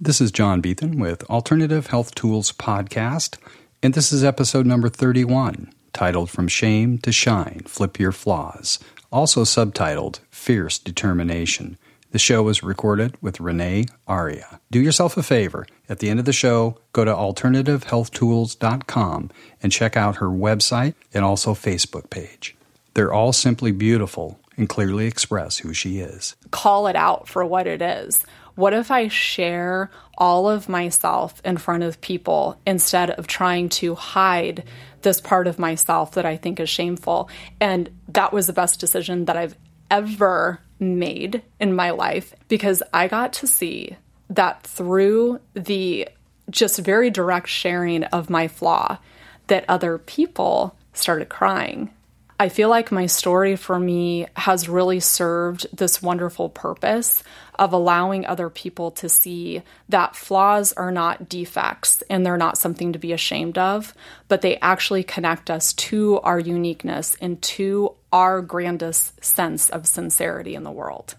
This 0.00 0.20
is 0.20 0.32
John 0.32 0.60
Beethan 0.60 0.98
with 0.98 1.22
Alternative 1.30 1.86
Health 1.86 2.16
Tools 2.16 2.50
Podcast, 2.50 3.38
and 3.80 3.94
this 3.94 4.12
is 4.12 4.24
episode 4.24 4.66
number 4.66 4.88
31, 4.88 5.72
titled 5.92 6.30
From 6.30 6.48
Shame 6.48 6.98
to 6.98 7.12
Shine 7.12 7.62
Flip 7.66 8.00
Your 8.00 8.10
Flaws, 8.10 8.80
also 9.12 9.44
subtitled 9.44 10.18
Fierce 10.30 10.80
Determination. 10.80 11.78
The 12.10 12.18
show 12.18 12.42
was 12.42 12.64
recorded 12.64 13.14
with 13.22 13.38
Renee 13.38 13.84
Airya. 14.08 14.58
Do 14.72 14.80
yourself 14.80 15.16
a 15.16 15.22
favor. 15.22 15.64
At 15.88 16.00
the 16.00 16.10
end 16.10 16.18
of 16.18 16.26
the 16.26 16.32
show, 16.32 16.80
go 16.92 17.04
to 17.04 17.12
alternativehealthtools.com 17.12 19.30
and 19.62 19.72
check 19.72 19.96
out 19.96 20.16
her 20.16 20.28
website 20.28 20.94
and 21.14 21.24
also 21.24 21.54
Facebook 21.54 22.10
page. 22.10 22.56
They're 22.94 23.12
all 23.12 23.32
simply 23.32 23.70
beautiful 23.70 24.40
and 24.56 24.68
clearly 24.68 25.06
express 25.06 25.58
who 25.58 25.72
she 25.72 25.98
is. 25.98 26.34
Call 26.50 26.88
it 26.88 26.96
out 26.96 27.28
for 27.28 27.44
what 27.44 27.66
it 27.66 27.82
is. 27.82 28.24
What 28.54 28.72
if 28.72 28.90
I 28.90 29.08
share 29.08 29.90
all 30.16 30.48
of 30.48 30.68
myself 30.68 31.40
in 31.44 31.56
front 31.56 31.82
of 31.82 32.00
people 32.00 32.58
instead 32.66 33.10
of 33.10 33.26
trying 33.26 33.68
to 33.70 33.94
hide 33.94 34.64
this 35.02 35.20
part 35.20 35.46
of 35.46 35.58
myself 35.58 36.12
that 36.12 36.24
I 36.24 36.36
think 36.36 36.60
is 36.60 36.68
shameful? 36.68 37.28
And 37.60 37.90
that 38.08 38.32
was 38.32 38.46
the 38.46 38.52
best 38.52 38.78
decision 38.78 39.24
that 39.24 39.36
I've 39.36 39.56
ever 39.90 40.60
made 40.78 41.42
in 41.60 41.74
my 41.74 41.90
life 41.90 42.34
because 42.48 42.82
I 42.92 43.08
got 43.08 43.32
to 43.34 43.46
see 43.46 43.96
that 44.30 44.62
through 44.62 45.40
the 45.54 46.08
just 46.50 46.78
very 46.78 47.10
direct 47.10 47.48
sharing 47.48 48.04
of 48.04 48.30
my 48.30 48.48
flaw 48.48 48.98
that 49.46 49.64
other 49.68 49.98
people 49.98 50.76
started 50.92 51.28
crying 51.28 51.90
I 52.38 52.48
feel 52.48 52.68
like 52.68 52.90
my 52.90 53.06
story 53.06 53.54
for 53.54 53.78
me 53.78 54.26
has 54.34 54.68
really 54.68 54.98
served 54.98 55.66
this 55.76 56.02
wonderful 56.02 56.48
purpose 56.48 57.22
of 57.56 57.72
allowing 57.72 58.26
other 58.26 58.50
people 58.50 58.90
to 58.92 59.08
see 59.08 59.62
that 59.88 60.16
flaws 60.16 60.72
are 60.72 60.90
not 60.90 61.28
defects 61.28 62.02
and 62.10 62.26
they're 62.26 62.36
not 62.36 62.58
something 62.58 62.92
to 62.92 62.98
be 62.98 63.12
ashamed 63.12 63.56
of, 63.56 63.94
but 64.26 64.42
they 64.42 64.56
actually 64.56 65.04
connect 65.04 65.48
us 65.48 65.72
to 65.74 66.18
our 66.20 66.40
uniqueness 66.40 67.16
and 67.20 67.40
to 67.42 67.94
our 68.12 68.42
grandest 68.42 69.24
sense 69.24 69.70
of 69.70 69.86
sincerity 69.86 70.56
in 70.56 70.64
the 70.64 70.72
world. 70.72 71.14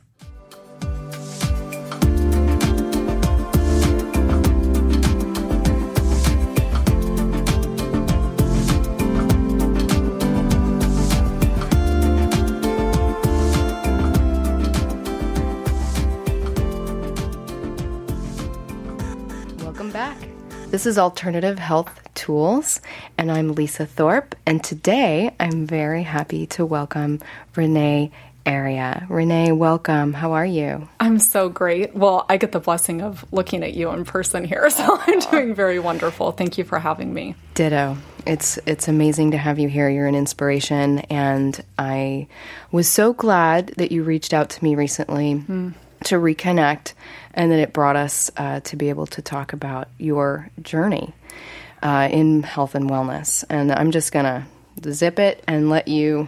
This 20.75 20.85
is 20.85 20.97
Alternative 20.97 21.57
Health 21.57 22.01
Tools, 22.15 22.81
and 23.17 23.31
I'm 23.31 23.53
Lisa 23.55 23.85
Thorpe. 23.85 24.35
And 24.45 24.61
today 24.61 25.33
I'm 25.39 25.65
very 25.65 26.03
happy 26.03 26.47
to 26.47 26.65
welcome 26.65 27.21
Renee 27.55 28.11
Airya. 28.45 29.05
Renee, 29.07 29.53
welcome. 29.53 30.11
How 30.11 30.33
are 30.33 30.45
you? 30.45 30.89
I'm 30.99 31.17
so 31.19 31.47
great. 31.47 31.95
Well, 31.95 32.25
I 32.27 32.35
get 32.35 32.51
the 32.51 32.59
blessing 32.59 33.01
of 33.01 33.23
looking 33.31 33.63
at 33.63 33.73
you 33.73 33.89
in 33.91 34.03
person 34.03 34.43
here, 34.43 34.69
so 34.69 34.99
I'm 34.99 35.19
doing 35.19 35.55
very 35.55 35.79
wonderful. 35.79 36.33
Thank 36.33 36.57
you 36.57 36.65
for 36.65 36.77
having 36.77 37.13
me. 37.13 37.35
Ditto. 37.53 37.95
It's 38.27 38.59
it's 38.65 38.89
amazing 38.89 39.31
to 39.31 39.37
have 39.37 39.59
you 39.59 39.69
here. 39.69 39.87
You're 39.87 40.07
an 40.07 40.15
inspiration, 40.15 40.99
and 41.09 41.57
I 41.79 42.27
was 42.73 42.89
so 42.89 43.13
glad 43.13 43.67
that 43.77 43.93
you 43.93 44.03
reached 44.03 44.33
out 44.33 44.49
to 44.49 44.61
me 44.61 44.75
recently. 44.75 45.35
Mm 45.35 45.73
to 46.05 46.15
reconnect, 46.15 46.93
and 47.33 47.51
then 47.51 47.59
it 47.59 47.73
brought 47.73 47.95
us 47.95 48.31
uh, 48.37 48.59
to 48.61 48.75
be 48.75 48.89
able 48.89 49.07
to 49.07 49.21
talk 49.21 49.53
about 49.53 49.87
your 49.97 50.49
journey 50.61 51.13
uh, 51.83 52.07
in 52.11 52.43
health 52.43 52.75
and 52.75 52.89
wellness. 52.89 53.43
And 53.49 53.71
I'm 53.71 53.91
just 53.91 54.11
going 54.11 54.25
to 54.25 54.93
zip 54.93 55.19
it 55.19 55.43
and 55.47 55.69
let 55.69 55.87
you 55.87 56.27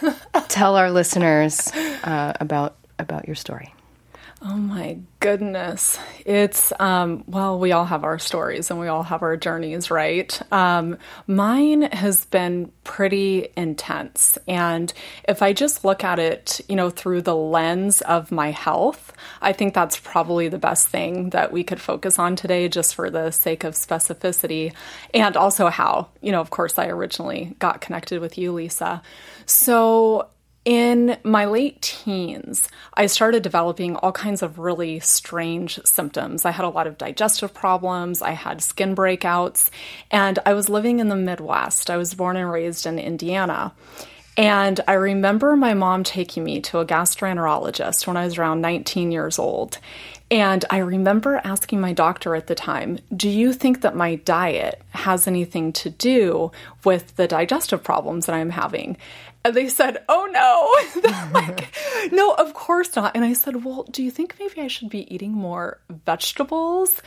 tell 0.48 0.76
our 0.76 0.90
listeners 0.90 1.70
uh, 2.04 2.32
about 2.40 2.76
about 2.98 3.26
your 3.26 3.36
story. 3.36 3.75
Oh 4.48 4.54
my 4.54 4.98
goodness. 5.18 5.98
It's, 6.24 6.72
um, 6.78 7.24
well, 7.26 7.58
we 7.58 7.72
all 7.72 7.84
have 7.84 8.04
our 8.04 8.20
stories 8.20 8.70
and 8.70 8.78
we 8.78 8.86
all 8.86 9.02
have 9.02 9.22
our 9.22 9.36
journeys, 9.36 9.90
right? 9.90 10.40
Um, 10.52 10.98
mine 11.26 11.82
has 11.82 12.26
been 12.26 12.70
pretty 12.84 13.48
intense. 13.56 14.38
And 14.46 14.92
if 15.28 15.42
I 15.42 15.52
just 15.52 15.84
look 15.84 16.04
at 16.04 16.20
it, 16.20 16.60
you 16.68 16.76
know, 16.76 16.90
through 16.90 17.22
the 17.22 17.34
lens 17.34 18.02
of 18.02 18.30
my 18.30 18.52
health, 18.52 19.12
I 19.42 19.52
think 19.52 19.74
that's 19.74 19.98
probably 19.98 20.48
the 20.48 20.58
best 20.58 20.86
thing 20.86 21.30
that 21.30 21.50
we 21.50 21.64
could 21.64 21.80
focus 21.80 22.16
on 22.16 22.36
today, 22.36 22.68
just 22.68 22.94
for 22.94 23.10
the 23.10 23.32
sake 23.32 23.64
of 23.64 23.74
specificity. 23.74 24.72
And 25.12 25.36
also 25.36 25.70
how, 25.70 26.10
you 26.20 26.30
know, 26.30 26.40
of 26.40 26.50
course, 26.50 26.78
I 26.78 26.86
originally 26.86 27.56
got 27.58 27.80
connected 27.80 28.20
with 28.20 28.38
you, 28.38 28.52
Lisa. 28.52 29.02
So, 29.44 30.28
in 30.66 31.16
my 31.22 31.44
late 31.44 31.80
teens, 31.80 32.68
I 32.92 33.06
started 33.06 33.44
developing 33.44 33.94
all 33.94 34.10
kinds 34.10 34.42
of 34.42 34.58
really 34.58 34.98
strange 34.98 35.78
symptoms. 35.84 36.44
I 36.44 36.50
had 36.50 36.64
a 36.66 36.70
lot 36.70 36.88
of 36.88 36.98
digestive 36.98 37.54
problems, 37.54 38.20
I 38.20 38.32
had 38.32 38.60
skin 38.60 38.96
breakouts, 38.96 39.70
and 40.10 40.40
I 40.44 40.54
was 40.54 40.68
living 40.68 40.98
in 40.98 41.08
the 41.08 41.14
Midwest. 41.14 41.88
I 41.88 41.96
was 41.96 42.14
born 42.14 42.36
and 42.36 42.50
raised 42.50 42.84
in 42.84 42.98
Indiana. 42.98 43.72
And 44.36 44.80
I 44.88 44.94
remember 44.94 45.56
my 45.56 45.72
mom 45.72 46.02
taking 46.02 46.42
me 46.42 46.60
to 46.62 46.80
a 46.80 46.84
gastroenterologist 46.84 48.04
when 48.06 48.16
I 48.16 48.24
was 48.24 48.36
around 48.36 48.60
19 48.60 49.12
years 49.12 49.38
old. 49.38 49.78
And 50.32 50.64
I 50.68 50.78
remember 50.78 51.40
asking 51.44 51.80
my 51.80 51.92
doctor 51.92 52.34
at 52.34 52.48
the 52.48 52.56
time, 52.56 52.98
Do 53.16 53.28
you 53.28 53.52
think 53.52 53.82
that 53.82 53.94
my 53.94 54.16
diet 54.16 54.82
has 54.90 55.28
anything 55.28 55.72
to 55.74 55.90
do 55.90 56.50
with 56.84 57.14
the 57.14 57.28
digestive 57.28 57.84
problems 57.84 58.26
that 58.26 58.34
I'm 58.34 58.50
having? 58.50 58.96
And 59.46 59.54
they 59.54 59.68
said, 59.68 60.02
Oh 60.08 60.28
no. 60.32 61.10
like, 61.32 61.72
no, 62.12 62.34
of 62.34 62.52
course 62.52 62.96
not. 62.96 63.14
And 63.14 63.24
I 63.24 63.32
said, 63.32 63.64
Well, 63.64 63.84
do 63.84 64.02
you 64.02 64.10
think 64.10 64.34
maybe 64.40 64.60
I 64.60 64.66
should 64.66 64.90
be 64.90 65.12
eating 65.12 65.32
more 65.32 65.78
vegetables? 66.04 67.00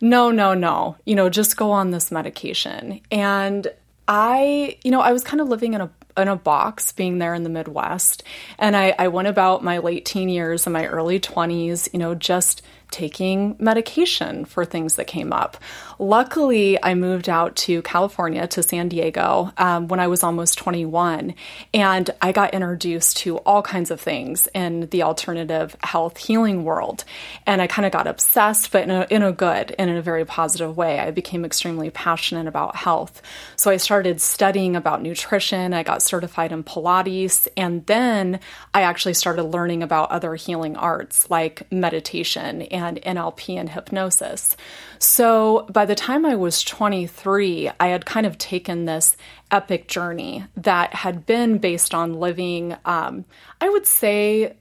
No, 0.00 0.30
no, 0.30 0.54
no. 0.54 0.96
You 1.04 1.16
know, 1.16 1.28
just 1.28 1.56
go 1.56 1.72
on 1.72 1.90
this 1.90 2.12
medication. 2.12 3.00
And 3.10 3.66
I, 4.06 4.78
you 4.84 4.92
know, 4.92 5.00
I 5.00 5.12
was 5.12 5.24
kind 5.24 5.40
of 5.40 5.48
living 5.48 5.74
in 5.74 5.80
a 5.80 5.90
in 6.16 6.28
a 6.28 6.36
box 6.36 6.92
being 6.92 7.18
there 7.18 7.34
in 7.34 7.42
the 7.42 7.48
Midwest. 7.48 8.22
And 8.58 8.76
I, 8.76 8.94
I 8.98 9.08
went 9.08 9.28
about 9.28 9.64
my 9.64 9.78
late 9.78 10.04
teen 10.04 10.28
years 10.28 10.66
and 10.66 10.72
my 10.72 10.86
early 10.86 11.18
20s, 11.18 11.92
you 11.92 11.98
know, 11.98 12.14
just 12.14 12.62
taking 12.90 13.56
medication 13.58 14.44
for 14.44 14.64
things 14.64 14.96
that 14.96 15.06
came 15.06 15.32
up. 15.32 15.56
Luckily, 16.00 16.82
I 16.82 16.94
moved 16.94 17.28
out 17.28 17.56
to 17.56 17.82
California, 17.82 18.46
to 18.46 18.62
San 18.62 18.88
Diego, 18.88 19.52
um, 19.58 19.86
when 19.88 20.00
I 20.00 20.06
was 20.06 20.22
almost 20.22 20.56
21, 20.56 21.34
and 21.74 22.08
I 22.22 22.32
got 22.32 22.54
introduced 22.54 23.18
to 23.18 23.36
all 23.40 23.60
kinds 23.60 23.90
of 23.90 24.00
things 24.00 24.48
in 24.54 24.88
the 24.92 25.02
alternative 25.02 25.76
health 25.82 26.16
healing 26.16 26.64
world. 26.64 27.04
And 27.46 27.60
I 27.60 27.66
kind 27.66 27.84
of 27.84 27.92
got 27.92 28.06
obsessed, 28.06 28.72
but 28.72 28.84
in 28.84 28.90
a, 28.90 29.06
in 29.10 29.22
a 29.22 29.30
good 29.30 29.74
and 29.78 29.90
in 29.90 29.96
a 29.96 30.00
very 30.00 30.24
positive 30.24 30.74
way. 30.74 30.98
I 30.98 31.10
became 31.10 31.44
extremely 31.44 31.90
passionate 31.90 32.46
about 32.46 32.76
health. 32.76 33.20
So 33.56 33.70
I 33.70 33.76
started 33.76 34.22
studying 34.22 34.76
about 34.76 35.02
nutrition, 35.02 35.74
I 35.74 35.82
got 35.82 36.00
certified 36.00 36.50
in 36.50 36.64
Pilates, 36.64 37.46
and 37.58 37.84
then 37.84 38.40
I 38.72 38.82
actually 38.84 39.12
started 39.12 39.42
learning 39.42 39.82
about 39.82 40.10
other 40.10 40.34
healing 40.34 40.76
arts 40.78 41.28
like 41.28 41.70
meditation 41.70 42.62
and 42.62 43.02
NLP 43.02 43.60
and 43.60 43.68
hypnosis. 43.68 44.56
So 44.98 45.66
by 45.70 45.86
the 45.86 45.89
time 45.94 46.26
I 46.26 46.36
was 46.36 46.62
23, 46.64 47.70
I 47.80 47.86
had 47.88 48.06
kind 48.06 48.26
of 48.26 48.38
taken 48.38 48.84
this 48.84 49.16
epic 49.50 49.88
journey 49.88 50.44
that 50.56 50.94
had 50.94 51.26
been 51.26 51.58
based 51.58 51.94
on 51.94 52.14
living, 52.14 52.76
um, 52.84 53.24
I 53.60 53.68
would 53.68 53.86
say, 53.86 54.56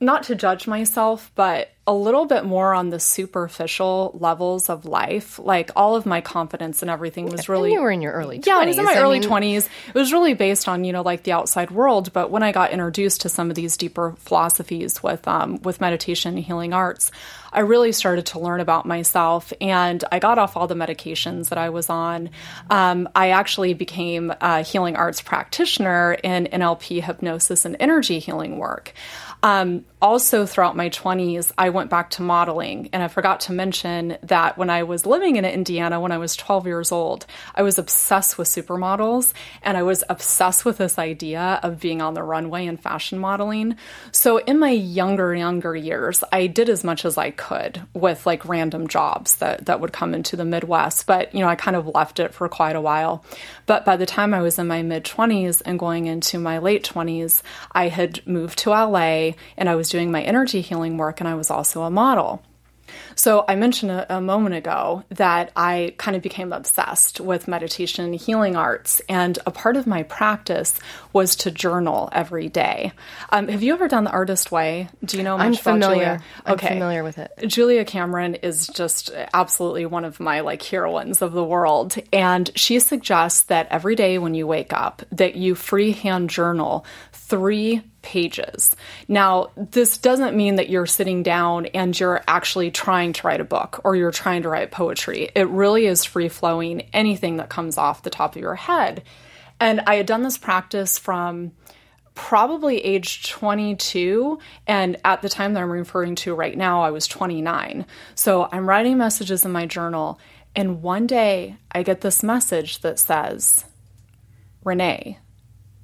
not 0.00 0.24
to 0.24 0.34
judge 0.34 0.66
myself, 0.66 1.30
but 1.34 1.70
a 1.86 1.92
little 1.92 2.24
bit 2.24 2.44
more 2.44 2.72
on 2.72 2.88
the 2.88 3.00
superficial 3.00 4.16
levels 4.18 4.70
of 4.70 4.86
life. 4.86 5.38
Like 5.38 5.70
all 5.76 5.96
of 5.96 6.06
my 6.06 6.20
confidence 6.20 6.82
and 6.82 6.90
everything 6.90 7.26
was 7.26 7.48
really. 7.48 7.70
And 7.70 7.74
you 7.74 7.82
were 7.82 7.90
in 7.90 8.00
your 8.00 8.12
early 8.12 8.38
20s. 8.38 8.46
Yeah, 8.46 8.58
I 8.58 8.66
was 8.66 8.78
in 8.78 8.84
my 8.84 8.94
I 8.94 9.00
early 9.00 9.20
mean... 9.20 9.28
20s. 9.28 9.68
It 9.88 9.94
was 9.94 10.12
really 10.12 10.34
based 10.34 10.68
on, 10.68 10.84
you 10.84 10.92
know, 10.92 11.02
like 11.02 11.24
the 11.24 11.32
outside 11.32 11.70
world. 11.70 12.12
But 12.12 12.30
when 12.30 12.42
I 12.42 12.52
got 12.52 12.70
introduced 12.70 13.22
to 13.22 13.28
some 13.28 13.50
of 13.50 13.56
these 13.56 13.76
deeper 13.76 14.14
philosophies 14.20 15.02
with, 15.02 15.26
um, 15.26 15.60
with 15.62 15.80
meditation 15.80 16.36
and 16.36 16.44
healing 16.44 16.72
arts, 16.72 17.10
I 17.52 17.60
really 17.60 17.92
started 17.92 18.26
to 18.26 18.38
learn 18.38 18.60
about 18.60 18.86
myself 18.86 19.52
and 19.60 20.04
I 20.12 20.20
got 20.20 20.38
off 20.38 20.56
all 20.56 20.68
the 20.68 20.76
medications 20.76 21.48
that 21.48 21.58
I 21.58 21.70
was 21.70 21.90
on. 21.90 22.30
Um, 22.70 23.08
I 23.16 23.30
actually 23.30 23.74
became 23.74 24.32
a 24.40 24.62
healing 24.62 24.96
arts 24.96 25.20
practitioner 25.20 26.12
in 26.22 26.46
NLP, 26.46 27.02
hypnosis, 27.02 27.64
and 27.64 27.76
energy 27.80 28.20
healing 28.20 28.58
work. 28.58 28.94
Um, 29.42 29.84
also 30.02 30.46
throughout 30.46 30.76
my 30.76 30.88
20s, 30.88 31.52
I 31.58 31.70
went 31.70 31.90
back 31.90 32.10
to 32.10 32.22
modeling. 32.22 32.88
And 32.92 33.02
I 33.02 33.08
forgot 33.08 33.40
to 33.40 33.52
mention 33.52 34.16
that 34.22 34.56
when 34.56 34.70
I 34.70 34.82
was 34.84 35.06
living 35.06 35.36
in 35.36 35.44
Indiana, 35.44 36.00
when 36.00 36.12
I 36.12 36.18
was 36.18 36.36
12 36.36 36.66
years 36.66 36.92
old, 36.92 37.26
I 37.54 37.62
was 37.62 37.78
obsessed 37.78 38.38
with 38.38 38.48
supermodels 38.48 39.32
and 39.62 39.76
I 39.76 39.82
was 39.82 40.02
obsessed 40.08 40.64
with 40.64 40.78
this 40.78 40.98
idea 40.98 41.60
of 41.62 41.80
being 41.80 42.00
on 42.00 42.14
the 42.14 42.22
runway 42.22 42.66
and 42.66 42.80
fashion 42.80 43.18
modeling. 43.18 43.76
So 44.12 44.38
in 44.38 44.58
my 44.58 44.70
younger, 44.70 45.34
younger 45.34 45.76
years, 45.76 46.24
I 46.32 46.46
did 46.46 46.68
as 46.68 46.82
much 46.82 47.04
as 47.04 47.18
I 47.18 47.30
could 47.30 47.82
with 47.92 48.26
like 48.26 48.48
random 48.48 48.88
jobs 48.88 49.36
that, 49.36 49.66
that 49.66 49.80
would 49.80 49.92
come 49.92 50.14
into 50.14 50.36
the 50.36 50.44
Midwest. 50.44 51.06
But, 51.06 51.34
you 51.34 51.40
know, 51.40 51.48
I 51.48 51.56
kind 51.56 51.76
of 51.76 51.86
left 51.86 52.20
it 52.20 52.32
for 52.32 52.48
quite 52.48 52.76
a 52.76 52.80
while. 52.80 53.24
But 53.66 53.84
by 53.84 53.96
the 53.96 54.06
time 54.06 54.32
I 54.32 54.40
was 54.40 54.58
in 54.58 54.66
my 54.66 54.82
mid 54.82 55.04
20s 55.04 55.62
and 55.64 55.78
going 55.78 56.06
into 56.06 56.38
my 56.38 56.58
late 56.58 56.84
20s, 56.84 57.42
I 57.72 57.88
had 57.88 58.26
moved 58.26 58.58
to 58.60 58.70
LA 58.70 59.32
and 59.56 59.68
I 59.68 59.74
was 59.74 59.89
doing 59.90 60.10
my 60.10 60.22
energy 60.22 60.60
healing 60.60 60.96
work 60.96 61.20
and 61.20 61.28
I 61.28 61.34
was 61.34 61.50
also 61.50 61.82
a 61.82 61.90
model. 61.90 62.42
So, 63.14 63.44
I 63.46 63.54
mentioned 63.54 63.92
a, 63.92 64.16
a, 64.16 64.20
moment 64.20 64.54
ago 64.54 65.04
that 65.10 65.52
I 65.56 65.94
kind 65.98 66.16
of 66.16 66.22
became 66.22 66.52
obsessed 66.52 67.20
with 67.20 67.48
meditation 67.48 68.04
and 68.04 68.14
healing 68.14 68.56
arts, 68.56 69.00
and 69.08 69.38
a 69.46 69.50
part 69.50 69.76
of 69.76 69.86
my 69.86 70.02
practice 70.04 70.78
was 71.12 71.36
to 71.36 71.50
journal 71.50 72.08
every 72.12 72.48
day. 72.48 72.92
Um, 73.30 73.48
have 73.48 73.62
you 73.62 73.74
ever 73.74 73.88
done 73.88 74.04
the 74.04 74.10
artist 74.10 74.52
way? 74.52 74.88
Do 75.04 75.16
you 75.16 75.22
know 75.22 75.36
much 75.36 75.46
I'm 75.46 75.52
about 75.52 75.62
familiar. 75.62 75.94
Julia? 75.96 76.22
I'm 76.46 76.58
familiar 76.58 77.04
with 77.04 77.18
it. 77.18 77.32
Julia 77.46 77.84
Cameron 77.84 78.36
is 78.36 78.68
just 78.68 79.10
absolutely 79.34 79.86
one 79.86 80.04
of 80.04 80.20
my 80.20 80.40
like 80.40 80.62
heroines 80.62 81.22
of 81.22 81.32
the 81.32 81.44
world, 81.44 81.96
and 82.12 82.50
she 82.54 82.78
suggests 82.78 83.42
that 83.44 83.68
every 83.70 83.96
day 83.96 84.18
when 84.18 84.34
you 84.34 84.46
wake 84.46 84.72
up, 84.72 85.02
that 85.12 85.34
you 85.34 85.54
freehand 85.54 86.30
journal 86.30 86.84
three 87.12 87.82
pages. 88.02 88.74
Now, 89.08 89.50
this 89.56 89.98
doesn't 89.98 90.36
mean 90.36 90.56
that 90.56 90.70
you're 90.70 90.86
sitting 90.86 91.22
down 91.22 91.66
and 91.66 91.98
you're 91.98 92.22
actually 92.26 92.70
trying 92.70 93.12
to 93.14 93.26
write 93.26 93.40
a 93.40 93.44
book 93.44 93.80
or 93.84 93.96
you're 93.96 94.10
trying 94.10 94.42
to 94.42 94.48
write 94.48 94.70
poetry. 94.70 95.30
It 95.34 95.48
really 95.48 95.86
is 95.86 96.04
free 96.04 96.28
flowing, 96.28 96.82
anything 96.92 97.36
that 97.36 97.48
comes 97.48 97.78
off 97.78 98.02
the 98.02 98.10
top 98.10 98.36
of 98.36 98.42
your 98.42 98.54
head. 98.54 99.02
And 99.58 99.80
I 99.86 99.96
had 99.96 100.06
done 100.06 100.22
this 100.22 100.38
practice 100.38 100.98
from 100.98 101.52
probably 102.14 102.78
age 102.84 103.28
22 103.28 104.38
and 104.66 104.96
at 105.04 105.22
the 105.22 105.28
time 105.28 105.54
that 105.54 105.62
I'm 105.62 105.70
referring 105.70 106.16
to 106.16 106.34
right 106.34 106.56
now 106.56 106.82
I 106.82 106.90
was 106.90 107.06
29. 107.06 107.86
So 108.14 108.48
I'm 108.50 108.68
writing 108.68 108.98
messages 108.98 109.44
in 109.44 109.52
my 109.52 109.66
journal 109.66 110.18
and 110.54 110.82
one 110.82 111.06
day 111.06 111.56
I 111.70 111.82
get 111.82 112.00
this 112.00 112.22
message 112.22 112.80
that 112.80 112.98
says, 112.98 113.64
"Renee, 114.64 115.18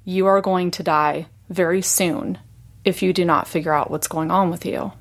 you 0.03 0.27
are 0.27 0.41
going 0.41 0.71
to 0.71 0.83
die 0.83 1.27
very 1.49 1.81
soon 1.81 2.37
if 2.83 3.01
you 3.01 3.13
do 3.13 3.25
not 3.25 3.47
figure 3.47 3.73
out 3.73 3.91
what's 3.91 4.07
going 4.07 4.31
on 4.31 4.49
with 4.49 4.65
you. 4.65 4.91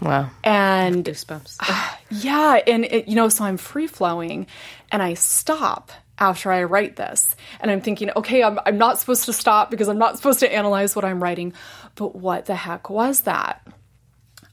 Wow. 0.00 0.30
And 0.42 1.04
goosebumps. 1.04 1.58
yeah, 2.10 2.60
and 2.66 2.84
it, 2.84 3.08
you 3.08 3.14
know, 3.14 3.28
so 3.28 3.44
I'm 3.44 3.56
free 3.56 3.86
flowing 3.86 4.46
and 4.92 5.02
I 5.02 5.14
stop 5.14 5.92
after 6.18 6.52
I 6.52 6.64
write 6.64 6.96
this. 6.96 7.34
And 7.60 7.70
I'm 7.70 7.80
thinking, 7.80 8.10
okay, 8.16 8.42
I'm, 8.42 8.58
I'm 8.66 8.78
not 8.78 8.98
supposed 8.98 9.24
to 9.26 9.32
stop 9.32 9.70
because 9.70 9.88
I'm 9.88 9.98
not 9.98 10.16
supposed 10.16 10.40
to 10.40 10.52
analyze 10.52 10.94
what 10.94 11.04
I'm 11.04 11.22
writing. 11.22 11.54
But 11.94 12.14
what 12.14 12.46
the 12.46 12.54
heck 12.54 12.90
was 12.90 13.22
that? 13.22 13.66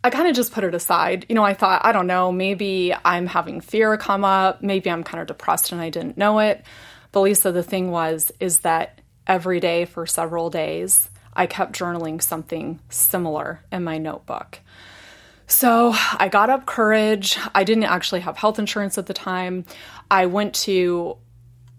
I 0.04 0.10
kind 0.10 0.27
of 0.27 0.36
just 0.36 0.51
put 0.51 0.63
it 0.63 0.74
aside. 0.74 1.25
You 1.30 1.36
know, 1.36 1.44
I 1.44 1.54
thought, 1.54 1.86
I 1.86 1.92
don't 1.92 2.07
know, 2.07 2.31
maybe 2.31 2.94
I'm 3.06 3.27
having 3.27 3.62
fear 3.62 3.95
come 3.98 4.24
up. 4.24 4.63
Maybe 4.63 4.89
I'm 4.89 5.04
kind 5.04 5.22
of 5.22 5.27
depressed 5.27 5.72
and 5.72 5.81
I 5.81 5.89
didn't 5.89 6.18
know 6.18 6.39
it. 6.39 6.63
But 7.12 7.22
Lisa, 7.22 7.51
the 7.51 7.62
thing 7.62 7.92
was, 7.92 8.31
is 8.39 8.62
that 8.62 9.00
every 9.28 9.60
day 9.60 9.86
for 9.86 10.06
several 10.06 10.50
days, 10.50 11.10
I 11.34 11.46
kept 11.46 11.74
journaling 11.74 12.22
something 12.22 12.80
similar 12.90 13.64
in 13.72 13.84
my 13.84 13.98
notebook. 13.98 14.60
So 15.48 15.94
I 16.18 16.30
got 16.30 16.50
up 16.50 16.66
courage. 16.66 17.38
I 17.54 17.64
didn't 17.64 17.84
actually 17.84 18.22
have 18.22 18.38
health 18.38 18.58
insurance 18.58 18.98
at 18.98 19.06
the 19.06 19.14
time. 19.14 19.66
I 20.10 20.26
went 20.28 20.56
to 20.56 21.18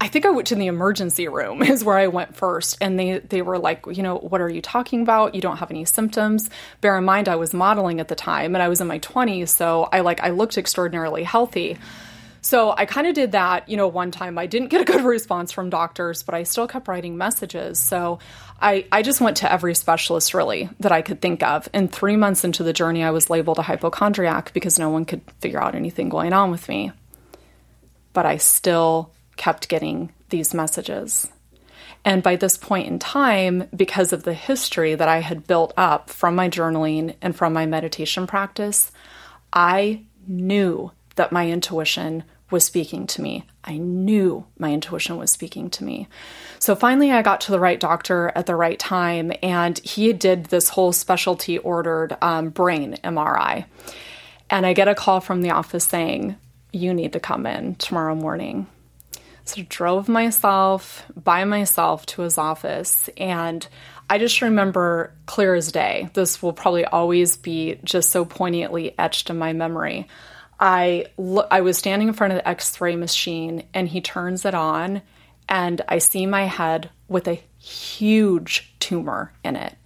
I 0.02 0.08
think 0.08 0.26
I 0.26 0.30
went 0.30 0.48
to 0.48 0.56
the 0.56 0.66
emergency 0.66 1.28
room 1.28 1.62
is 1.62 1.84
where 1.84 1.96
I 1.96 2.08
went 2.08 2.34
first 2.34 2.76
and 2.80 2.98
they 2.98 3.20
they 3.20 3.40
were 3.40 3.58
like, 3.58 3.86
you 3.86 4.02
know, 4.02 4.18
what 4.18 4.40
are 4.40 4.48
you 4.48 4.60
talking 4.60 5.00
about? 5.00 5.34
You 5.34 5.40
don't 5.40 5.58
have 5.58 5.70
any 5.70 5.84
symptoms. 5.84 6.50
Bear 6.80 6.98
in 6.98 7.04
mind 7.04 7.28
I 7.28 7.36
was 7.36 7.54
modeling 7.54 8.00
at 8.00 8.08
the 8.08 8.14
time 8.14 8.54
and 8.54 8.62
I 8.62 8.68
was 8.68 8.80
in 8.80 8.88
my 8.88 8.98
20s, 8.98 9.48
so 9.48 9.88
I 9.92 10.00
like 10.00 10.20
I 10.20 10.30
looked 10.30 10.58
extraordinarily 10.58 11.22
healthy. 11.22 11.78
So 12.44 12.74
I 12.76 12.86
kind 12.86 13.06
of 13.06 13.14
did 13.14 13.32
that, 13.32 13.68
you 13.68 13.76
know, 13.76 13.86
one 13.86 14.10
time. 14.10 14.36
I 14.36 14.46
didn't 14.46 14.68
get 14.68 14.80
a 14.80 14.84
good 14.84 15.04
response 15.04 15.52
from 15.52 15.70
doctors, 15.70 16.24
but 16.24 16.34
I 16.34 16.42
still 16.42 16.66
kept 16.66 16.88
writing 16.88 17.16
messages. 17.16 17.78
So 17.78 18.18
I, 18.60 18.84
I 18.90 19.02
just 19.02 19.20
went 19.20 19.38
to 19.38 19.50
every 19.50 19.76
specialist 19.76 20.34
really 20.34 20.68
that 20.80 20.90
I 20.90 21.02
could 21.02 21.20
think 21.20 21.44
of. 21.44 21.68
And 21.72 21.90
three 21.90 22.16
months 22.16 22.42
into 22.42 22.64
the 22.64 22.72
journey, 22.72 23.04
I 23.04 23.12
was 23.12 23.30
labeled 23.30 23.58
a 23.58 23.62
hypochondriac 23.62 24.52
because 24.52 24.78
no 24.78 24.90
one 24.90 25.04
could 25.04 25.22
figure 25.40 25.62
out 25.62 25.76
anything 25.76 26.08
going 26.08 26.32
on 26.32 26.50
with 26.50 26.68
me. 26.68 26.90
But 28.12 28.26
I 28.26 28.38
still 28.38 29.12
kept 29.36 29.68
getting 29.68 30.12
these 30.30 30.52
messages. 30.52 31.28
And 32.04 32.24
by 32.24 32.34
this 32.34 32.56
point 32.56 32.88
in 32.88 32.98
time, 32.98 33.68
because 33.74 34.12
of 34.12 34.24
the 34.24 34.34
history 34.34 34.96
that 34.96 35.08
I 35.08 35.20
had 35.20 35.46
built 35.46 35.72
up 35.76 36.10
from 36.10 36.34
my 36.34 36.48
journaling 36.48 37.14
and 37.22 37.36
from 37.36 37.52
my 37.52 37.66
meditation 37.66 38.26
practice, 38.26 38.90
I 39.52 40.02
knew 40.26 40.90
that 41.14 41.30
my 41.30 41.48
intuition 41.48 42.24
was 42.52 42.64
speaking 42.64 43.06
to 43.08 43.22
me. 43.22 43.44
I 43.64 43.78
knew 43.78 44.44
my 44.58 44.72
intuition 44.72 45.16
was 45.16 45.30
speaking 45.30 45.70
to 45.70 45.84
me. 45.84 46.08
So 46.58 46.76
finally, 46.76 47.10
I 47.10 47.22
got 47.22 47.40
to 47.42 47.52
the 47.52 47.60
right 47.60 47.80
doctor 47.80 48.30
at 48.34 48.46
the 48.46 48.54
right 48.54 48.78
time, 48.78 49.32
and 49.42 49.78
he 49.78 50.12
did 50.12 50.44
this 50.46 50.68
whole 50.68 50.92
specialty 50.92 51.58
ordered 51.58 52.16
um, 52.22 52.50
brain 52.50 52.96
MRI. 53.02 53.64
And 54.50 54.66
I 54.66 54.74
get 54.74 54.88
a 54.88 54.94
call 54.94 55.20
from 55.20 55.42
the 55.42 55.50
office 55.50 55.84
saying, 55.84 56.36
You 56.72 56.92
need 56.94 57.14
to 57.14 57.20
come 57.20 57.46
in 57.46 57.74
tomorrow 57.76 58.14
morning. 58.14 58.66
So 59.44 59.60
I 59.60 59.66
drove 59.68 60.08
myself 60.08 61.04
by 61.16 61.44
myself 61.44 62.06
to 62.06 62.22
his 62.22 62.38
office, 62.38 63.08
and 63.16 63.66
I 64.08 64.18
just 64.18 64.42
remember 64.42 65.14
clear 65.26 65.54
as 65.54 65.72
day. 65.72 66.10
This 66.12 66.42
will 66.42 66.52
probably 66.52 66.84
always 66.84 67.36
be 67.36 67.80
just 67.82 68.10
so 68.10 68.24
poignantly 68.24 68.94
etched 68.98 69.30
in 69.30 69.38
my 69.38 69.52
memory. 69.52 70.06
I 70.62 71.06
lo- 71.18 71.48
I 71.50 71.60
was 71.62 71.76
standing 71.76 72.06
in 72.06 72.14
front 72.14 72.32
of 72.32 72.38
the 72.38 72.48
X-ray 72.48 72.94
machine 72.94 73.64
and 73.74 73.88
he 73.88 74.00
turns 74.00 74.44
it 74.44 74.54
on 74.54 75.02
and 75.48 75.82
I 75.88 75.98
see 75.98 76.24
my 76.24 76.44
head 76.44 76.88
with 77.08 77.26
a 77.26 77.42
huge 77.58 78.72
tumor 78.78 79.32
in 79.42 79.56
it. 79.56 79.76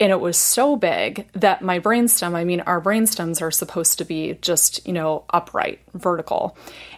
And 0.00 0.10
it 0.10 0.20
was 0.20 0.36
so 0.36 0.74
big 0.74 1.28
that 1.34 1.62
my 1.62 1.78
brainstem, 1.78 2.34
I 2.34 2.42
mean, 2.42 2.62
our 2.62 2.80
brainstems 2.80 3.40
are 3.40 3.52
supposed 3.52 3.98
to 3.98 4.04
be 4.04 4.36
just, 4.42 4.84
you 4.84 4.92
know, 4.92 5.24
upright, 5.30 5.80
vertical. 5.94 6.56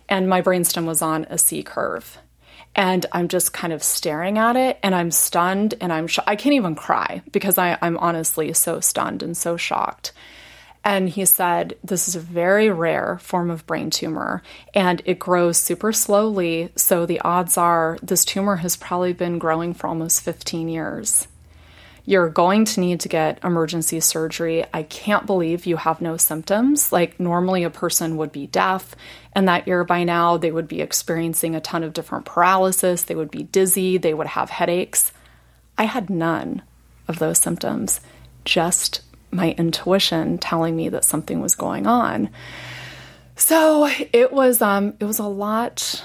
And 0.08 0.26
my 0.26 0.40
brainstem 0.40 0.87
was 0.87 1.02
on 1.02 1.26
a 1.28 1.37
C 1.37 1.62
curve. 1.62 2.17
And 2.75 3.05
I'm 3.12 3.28
just 3.28 3.52
kind 3.52 3.75
of 3.75 3.82
staring 3.82 4.38
at 4.38 4.56
it 4.56 4.78
and 4.82 4.94
I'm 4.94 5.11
stunned 5.11 5.75
and 5.82 5.93
I'm, 5.93 6.06
sh- 6.06 6.20
I 6.26 6.37
can't 6.37 6.55
even 6.55 6.76
cry 6.76 7.20
because 7.31 7.58
I, 7.58 7.76
I'm 7.82 7.99
honestly 7.99 8.55
so 8.55 8.81
stunned 8.81 9.23
and 9.23 9.37
so 9.37 9.58
shocked. 9.58 10.12
And 10.84 11.08
he 11.08 11.25
said, 11.25 11.76
This 11.84 12.09
is 12.09 12.16
a 12.16 12.21
very 12.21 12.71
rare 12.71 13.18
form 13.23 13.50
of 13.50 13.66
brain 13.66 13.90
tumor 13.90 14.42
and 14.75 15.00
it 15.04 15.18
grows 15.18 15.59
super 15.59 15.92
slowly. 15.92 16.73
So 16.76 17.06
the 17.06 17.21
odds 17.21 17.56
are 17.56 17.99
this 18.02 18.25
tumor 18.25 18.56
has 18.56 18.76
probably 18.76 19.12
been 19.12 19.38
growing 19.38 19.75
for 19.75 19.87
almost 19.87 20.23
15 20.23 20.68
years. 20.68 21.28
You're 22.04 22.28
going 22.28 22.64
to 22.64 22.80
need 22.80 22.99
to 23.00 23.09
get 23.09 23.38
emergency 23.45 24.00
surgery. 24.00 24.64
I 24.75 24.83
can't 24.83 25.25
believe 25.25 25.66
you 25.66 25.76
have 25.76 26.00
no 26.00 26.16
symptoms. 26.16 26.90
Like, 26.90 27.21
normally 27.21 27.62
a 27.62 27.71
person 27.71 28.16
would 28.16 28.33
be 28.33 28.49
deaf, 28.49 28.97
and 29.35 29.47
that 29.47 29.68
year 29.68 29.85
by 29.85 30.02
now 30.02 30.37
they 30.37 30.50
would 30.50 30.66
be 30.66 30.80
experiencing 30.80 31.54
a 31.54 31.61
ton 31.61 31.85
of 31.85 31.92
different 31.92 32.25
paralysis. 32.25 33.02
They 33.02 33.14
would 33.14 33.30
be 33.30 33.45
dizzy. 33.45 33.99
They 33.99 34.14
would 34.14 34.26
have 34.26 34.50
headaches. 34.50 35.12
I 35.78 35.85
had 35.85 36.11
none 36.11 36.62
of 37.06 37.21
those 37.21 37.38
symptoms, 37.38 38.00
just 38.45 39.02
my 39.32 39.52
intuition 39.52 40.38
telling 40.38 40.76
me 40.76 40.90
that 40.90 41.04
something 41.04 41.40
was 41.40 41.54
going 41.54 41.86
on. 41.86 42.30
So 43.36 43.88
it 44.12 44.32
was 44.32 44.62
um, 44.62 44.94
it 45.00 45.04
was 45.04 45.18
a 45.18 45.26
lot 45.26 46.04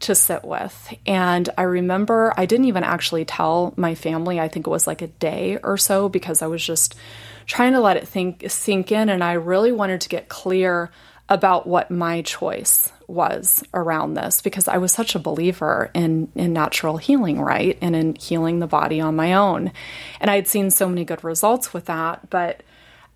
to 0.00 0.14
sit 0.14 0.44
with. 0.44 0.94
And 1.06 1.48
I 1.58 1.62
remember 1.62 2.32
I 2.36 2.46
didn't 2.46 2.66
even 2.66 2.84
actually 2.84 3.24
tell 3.24 3.74
my 3.76 3.94
family. 3.94 4.38
I 4.38 4.48
think 4.48 4.66
it 4.66 4.70
was 4.70 4.86
like 4.86 5.02
a 5.02 5.08
day 5.08 5.58
or 5.62 5.76
so 5.76 6.08
because 6.08 6.42
I 6.42 6.46
was 6.46 6.64
just 6.64 6.94
trying 7.46 7.72
to 7.72 7.80
let 7.80 7.96
it 7.96 8.06
think 8.06 8.44
sink 8.48 8.92
in 8.92 9.08
and 9.08 9.24
I 9.24 9.32
really 9.32 9.72
wanted 9.72 10.02
to 10.02 10.08
get 10.08 10.28
clear 10.28 10.90
about 11.28 11.66
what 11.66 11.90
my 11.90 12.22
choice 12.22 12.90
was 13.06 13.64
around 13.72 14.14
this 14.14 14.42
because 14.42 14.68
I 14.68 14.78
was 14.78 14.92
such 14.92 15.14
a 15.14 15.18
believer 15.18 15.90
in 15.94 16.30
in 16.34 16.52
natural 16.52 16.98
healing, 16.98 17.40
right? 17.40 17.78
And 17.80 17.96
in 17.96 18.14
healing 18.16 18.58
the 18.58 18.66
body 18.66 19.00
on 19.00 19.16
my 19.16 19.34
own. 19.34 19.72
And 20.20 20.30
I 20.30 20.36
had 20.36 20.48
seen 20.48 20.70
so 20.70 20.88
many 20.88 21.04
good 21.04 21.24
results 21.24 21.72
with 21.72 21.86
that, 21.86 22.28
but 22.30 22.62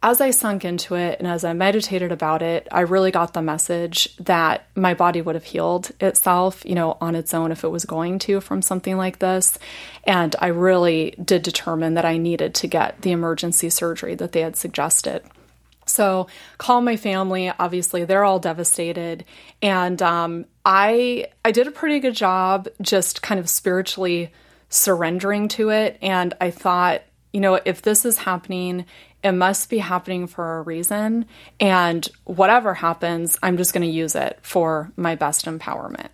as 0.05 0.21
I 0.21 0.31
sunk 0.31 0.65
into 0.65 0.97
it 0.97 1.21
and 1.21 1.29
as 1.29 1.45
I 1.45 1.53
meditated 1.53 2.11
about 2.11 2.43
it, 2.43 2.67
I 2.73 2.81
really 2.81 3.13
got 3.13 3.35
the 3.35 3.43
message 3.43 4.17
that 4.17 4.67
my 4.75 4.95
body 4.95 5.23
would 5.23 5.37
have 5.37 5.45
healed 5.45 5.93
itself, 6.01 6.65
you 6.67 6.75
know, 6.75 6.97
on 7.01 7.15
its 7.15 7.33
own 7.33 7.53
if 7.53 7.63
it 7.63 7.69
was 7.69 7.85
going 7.85 8.19
to 8.21 8.41
from 8.41 8.63
something 8.63 8.97
like 8.97 9.21
this. 9.21 9.59
And 10.05 10.35
I 10.41 10.49
really 10.49 11.15
did 11.25 11.43
determine 11.45 11.95
that 11.95 12.05
I 12.05 12.17
needed 12.17 12.53
to 12.57 12.67
get 12.67 13.03
the 13.03 13.13
emergency 13.13 13.71
surgery 13.71 14.17
that 14.17 14.33
they 14.33 14.41
had 14.41 14.57
suggested. 14.57 15.23
So, 15.93 16.27
call 16.59 16.81
my 16.81 16.97
family. 16.97 17.51
Obviously, 17.51 18.05
they're 18.05 18.25
all 18.25 18.39
devastated, 18.39 19.25
and 19.61 20.01
um, 20.03 20.47
I 20.65 21.29
I 21.45 21.53
did 21.53 21.67
a 21.67 21.73
pretty 21.73 22.01
good 22.01 22.15
job, 22.15 22.69
just 22.81 23.23
kind 23.23 23.39
of 23.39 23.49
spiritually 23.49 24.33
surrendering 24.69 25.49
to 25.49 25.69
it. 25.71 25.99
And 26.01 26.35
I 26.41 26.51
thought, 26.51 27.03
you 27.33 27.41
know, 27.41 27.61
if 27.65 27.83
this 27.83 28.05
is 28.05 28.17
happening, 28.17 28.87
it 29.23 29.33
must 29.33 29.71
be 29.71 29.79
happening 29.79 30.27
for 30.27 30.59
a 30.59 30.63
reason. 30.63 31.27
And 31.61 32.09
whatever 32.25 32.75
happens, 32.75 33.39
I'm 33.43 33.57
just 33.57 33.73
going 33.73 33.87
to 33.87 33.93
use 33.93 34.15
it 34.15 34.39
for 34.43 34.91
my 34.97 35.15
best 35.15 35.45
empowerment. 35.45 36.09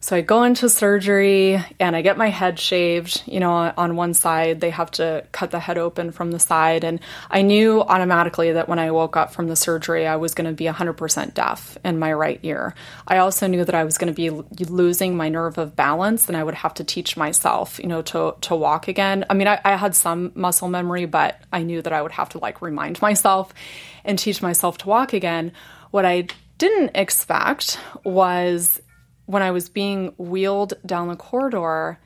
So 0.00 0.14
I 0.14 0.20
go 0.20 0.44
into 0.44 0.68
surgery 0.68 1.62
and 1.80 1.96
I 1.96 2.02
get 2.02 2.16
my 2.16 2.28
head 2.28 2.58
shaved. 2.60 3.22
You 3.26 3.40
know, 3.40 3.72
on 3.76 3.96
one 3.96 4.14
side, 4.14 4.60
they 4.60 4.70
have 4.70 4.90
to 4.92 5.24
cut 5.32 5.50
the 5.50 5.58
head 5.58 5.76
open 5.76 6.12
from 6.12 6.30
the 6.30 6.38
side. 6.38 6.84
And 6.84 7.00
I 7.30 7.42
knew 7.42 7.82
automatically 7.82 8.52
that 8.52 8.68
when 8.68 8.78
I 8.78 8.92
woke 8.92 9.16
up 9.16 9.32
from 9.32 9.48
the 9.48 9.56
surgery, 9.56 10.06
I 10.06 10.16
was 10.16 10.34
going 10.34 10.46
to 10.46 10.54
be 10.54 10.66
100% 10.66 11.34
deaf 11.34 11.76
in 11.84 11.98
my 11.98 12.12
right 12.12 12.38
ear. 12.44 12.74
I 13.08 13.18
also 13.18 13.48
knew 13.48 13.64
that 13.64 13.74
I 13.74 13.84
was 13.84 13.98
going 13.98 14.12
to 14.12 14.16
be 14.16 14.30
losing 14.66 15.16
my 15.16 15.28
nerve 15.28 15.58
of 15.58 15.74
balance 15.74 16.28
and 16.28 16.36
I 16.36 16.44
would 16.44 16.54
have 16.54 16.74
to 16.74 16.84
teach 16.84 17.16
myself, 17.16 17.80
you 17.80 17.88
know, 17.88 18.02
to, 18.02 18.36
to 18.42 18.54
walk 18.54 18.86
again. 18.86 19.24
I 19.28 19.34
mean, 19.34 19.48
I, 19.48 19.60
I 19.64 19.76
had 19.76 19.96
some 19.96 20.30
muscle 20.36 20.68
memory, 20.68 21.06
but 21.06 21.40
I 21.52 21.64
knew 21.64 21.82
that 21.82 21.92
I 21.92 22.02
would 22.02 22.12
have 22.12 22.28
to 22.30 22.38
like 22.38 22.62
remind 22.62 23.02
myself 23.02 23.52
and 24.04 24.16
teach 24.16 24.42
myself 24.42 24.78
to 24.78 24.88
walk 24.88 25.12
again. 25.12 25.52
What 25.90 26.04
I 26.04 26.28
didn't 26.58 26.92
expect 26.94 27.78
was 28.04 28.80
when 29.28 29.42
I 29.42 29.50
was 29.50 29.68
being 29.68 30.14
wheeled 30.16 30.72
down 30.86 31.08
the 31.08 31.14
corridor 31.16 31.98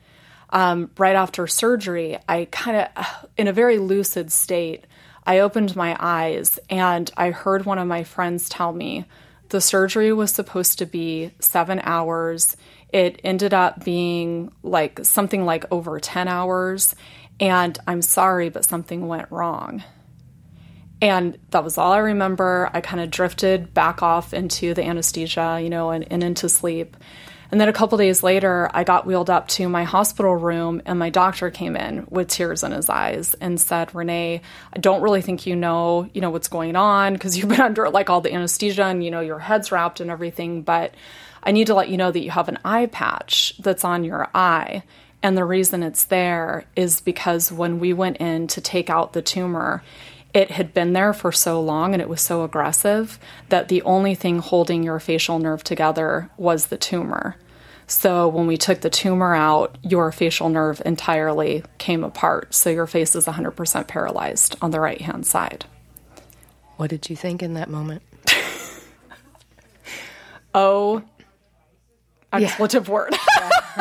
um, 0.49 0.91
right 0.97 1.15
after 1.15 1.47
surgery, 1.47 2.17
I 2.27 2.49
kind 2.51 2.89
of, 2.97 3.05
in 3.37 3.47
a 3.47 3.53
very 3.53 3.77
lucid 3.77 4.29
state, 4.29 4.85
I 5.25 5.39
opened 5.39 5.73
my 5.73 5.95
eyes 5.97 6.59
and 6.69 7.09
I 7.15 7.31
heard 7.31 7.65
one 7.65 7.79
of 7.79 7.87
my 7.87 8.03
friends 8.03 8.49
tell 8.49 8.73
me 8.73 9.05
the 9.49 9.61
surgery 9.61 10.11
was 10.11 10.33
supposed 10.33 10.79
to 10.79 10.85
be 10.85 11.31
seven 11.39 11.79
hours. 11.83 12.57
It 12.89 13.21
ended 13.23 13.53
up 13.53 13.85
being 13.85 14.51
like 14.61 14.99
something 15.05 15.45
like 15.45 15.63
over 15.71 16.01
10 16.01 16.27
hours. 16.27 16.93
And 17.39 17.79
I'm 17.87 18.01
sorry, 18.01 18.49
but 18.49 18.65
something 18.65 19.07
went 19.07 19.31
wrong. 19.31 19.81
And 21.03 21.37
that 21.49 21.65
was 21.65 21.77
all 21.77 21.91
I 21.91 21.97
remember. 21.97 22.69
I 22.71 22.79
kind 22.79 23.01
of 23.01 23.11
drifted 23.11 23.73
back 23.73 24.01
off 24.01 24.33
into 24.33 24.73
the 24.73 24.85
anesthesia, 24.85 25.59
you 25.61 25.69
know, 25.69 25.89
and, 25.89 26.09
and 26.09 26.23
into 26.23 26.47
sleep. 26.47 26.95
And 27.51 27.59
then 27.59 27.67
a 27.67 27.73
couple 27.73 27.97
days 27.97 28.23
later, 28.23 28.69
I 28.73 28.85
got 28.85 29.05
wheeled 29.05 29.29
up 29.29 29.49
to 29.49 29.67
my 29.67 29.83
hospital 29.83 30.33
room, 30.33 30.81
and 30.85 30.97
my 30.97 31.09
doctor 31.09 31.51
came 31.51 31.75
in 31.75 32.07
with 32.09 32.29
tears 32.29 32.63
in 32.63 32.71
his 32.71 32.87
eyes 32.89 33.33
and 33.41 33.59
said, 33.59 33.93
"Renee, 33.93 34.43
I 34.71 34.79
don't 34.79 35.01
really 35.01 35.21
think 35.21 35.45
you 35.45 35.57
know, 35.57 36.09
you 36.13 36.21
know, 36.21 36.29
what's 36.29 36.47
going 36.47 36.77
on 36.77 37.11
because 37.11 37.37
you've 37.37 37.49
been 37.49 37.59
under 37.69 37.89
like 37.89 38.09
all 38.09 38.21
the 38.21 38.33
anesthesia 38.33 38.85
and 38.85 39.03
you 39.03 39.11
know 39.11 39.19
your 39.19 39.39
head's 39.39 39.73
wrapped 39.73 39.99
and 39.99 40.09
everything, 40.09 40.61
but 40.61 40.95
I 41.43 41.51
need 41.51 41.67
to 41.67 41.75
let 41.75 41.89
you 41.89 41.97
know 41.97 42.11
that 42.11 42.23
you 42.23 42.31
have 42.31 42.47
an 42.47 42.59
eye 42.63 42.85
patch 42.85 43.55
that's 43.59 43.83
on 43.83 44.05
your 44.05 44.29
eye." 44.33 44.83
And 45.21 45.37
the 45.37 45.45
reason 45.45 45.83
it's 45.83 46.05
there 46.05 46.65
is 46.77 47.01
because 47.01 47.51
when 47.51 47.79
we 47.79 47.91
went 47.91 48.17
in 48.17 48.47
to 48.47 48.61
take 48.61 48.89
out 48.89 49.13
the 49.13 49.21
tumor, 49.21 49.83
it 50.33 50.51
had 50.51 50.73
been 50.73 50.93
there 50.93 51.13
for 51.13 51.31
so 51.31 51.61
long 51.61 51.93
and 51.93 52.01
it 52.01 52.09
was 52.09 52.21
so 52.21 52.43
aggressive 52.43 53.19
that 53.49 53.67
the 53.67 53.81
only 53.83 54.15
thing 54.15 54.39
holding 54.39 54.83
your 54.83 54.99
facial 54.99 55.37
nerve 55.39 55.63
together 55.63 56.29
was 56.37 56.67
the 56.67 56.77
tumor. 56.77 57.35
So 57.85 58.27
when 58.27 58.47
we 58.47 58.57
took 58.57 58.81
the 58.81 58.89
tumor 58.89 59.35
out, 59.35 59.77
your 59.83 60.11
facial 60.11 60.49
nerve 60.49 60.81
entirely 60.85 61.63
came 61.77 62.03
apart. 62.03 62.55
So 62.55 62.69
your 62.71 62.87
face 62.87 63.15
is 63.15 63.25
100% 63.25 63.87
paralyzed 63.87 64.55
on 64.61 64.71
the 64.71 64.79
right 64.79 65.01
hand 65.01 65.27
side. 65.27 65.65
What 66.77 66.89
did 66.89 67.09
you 67.09 67.15
think 67.15 67.43
in 67.43 67.53
that 67.53 67.69
moment? 67.69 68.01
oh, 70.55 71.03
expletive 72.31 72.87
yeah. 72.87 72.93
word. 72.93 73.13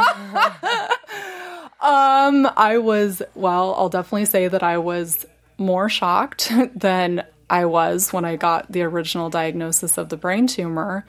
um, 1.80 2.46
I 2.56 2.76
was, 2.78 3.22
well, 3.34 3.74
I'll 3.76 3.88
definitely 3.88 4.26
say 4.26 4.48
that 4.48 4.62
I 4.62 4.76
was 4.76 5.24
more 5.58 5.88
shocked 5.88 6.52
than 6.74 7.24
I 7.48 7.66
was 7.66 8.12
when 8.12 8.24
I 8.24 8.36
got 8.36 8.72
the 8.72 8.82
original 8.82 9.30
diagnosis 9.30 9.98
of 9.98 10.08
the 10.08 10.16
brain 10.16 10.46
tumor. 10.46 11.06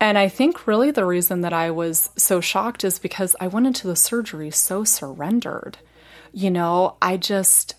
And 0.00 0.18
I 0.18 0.28
think 0.28 0.66
really 0.66 0.90
the 0.90 1.06
reason 1.06 1.42
that 1.42 1.52
I 1.52 1.70
was 1.70 2.10
so 2.16 2.40
shocked 2.40 2.84
is 2.84 2.98
because 2.98 3.36
I 3.40 3.46
went 3.46 3.66
into 3.66 3.86
the 3.86 3.96
surgery 3.96 4.50
so 4.50 4.84
surrendered. 4.84 5.78
You 6.32 6.50
know, 6.50 6.96
I 7.00 7.16
just, 7.16 7.74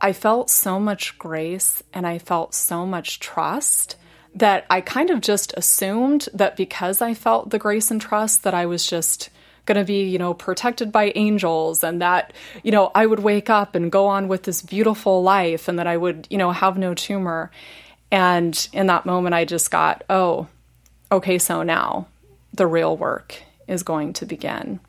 I 0.00 0.12
felt 0.12 0.50
so 0.50 0.80
much 0.80 1.18
grace 1.18 1.82
and 1.92 2.06
I 2.06 2.18
felt 2.18 2.54
so 2.54 2.84
much 2.84 3.20
trust 3.20 3.96
that 4.34 4.66
I 4.68 4.82
kind 4.82 5.08
of 5.08 5.20
just 5.22 5.54
assumed 5.56 6.28
that 6.34 6.56
because 6.56 7.00
I 7.00 7.14
felt 7.14 7.50
the 7.50 7.58
grace 7.58 7.90
and 7.90 8.00
trust 8.00 8.42
that 8.42 8.54
I 8.54 8.66
was 8.66 8.86
just 8.86 9.30
going 9.66 9.78
to 9.78 9.84
be, 9.84 10.04
you 10.04 10.18
know, 10.18 10.32
protected 10.32 10.90
by 10.90 11.12
angels 11.14 11.84
and 11.84 12.00
that, 12.00 12.32
you 12.62 12.70
know, 12.70 12.90
I 12.94 13.04
would 13.04 13.20
wake 13.20 13.50
up 13.50 13.74
and 13.74 13.92
go 13.92 14.06
on 14.06 14.28
with 14.28 14.44
this 14.44 14.62
beautiful 14.62 15.22
life 15.22 15.68
and 15.68 15.78
that 15.78 15.86
I 15.86 15.96
would, 15.96 16.26
you 16.30 16.38
know, 16.38 16.52
have 16.52 16.78
no 16.78 16.94
tumor. 16.94 17.50
And 18.10 18.68
in 18.72 18.86
that 18.86 19.06
moment, 19.06 19.34
I 19.34 19.44
just 19.44 19.70
got, 19.70 20.04
oh, 20.08 20.46
okay, 21.12 21.38
so 21.38 21.62
now 21.62 22.06
the 22.54 22.66
real 22.66 22.96
work 22.96 23.42
is 23.68 23.82
going 23.82 24.14
to 24.14 24.26
begin. 24.26 24.80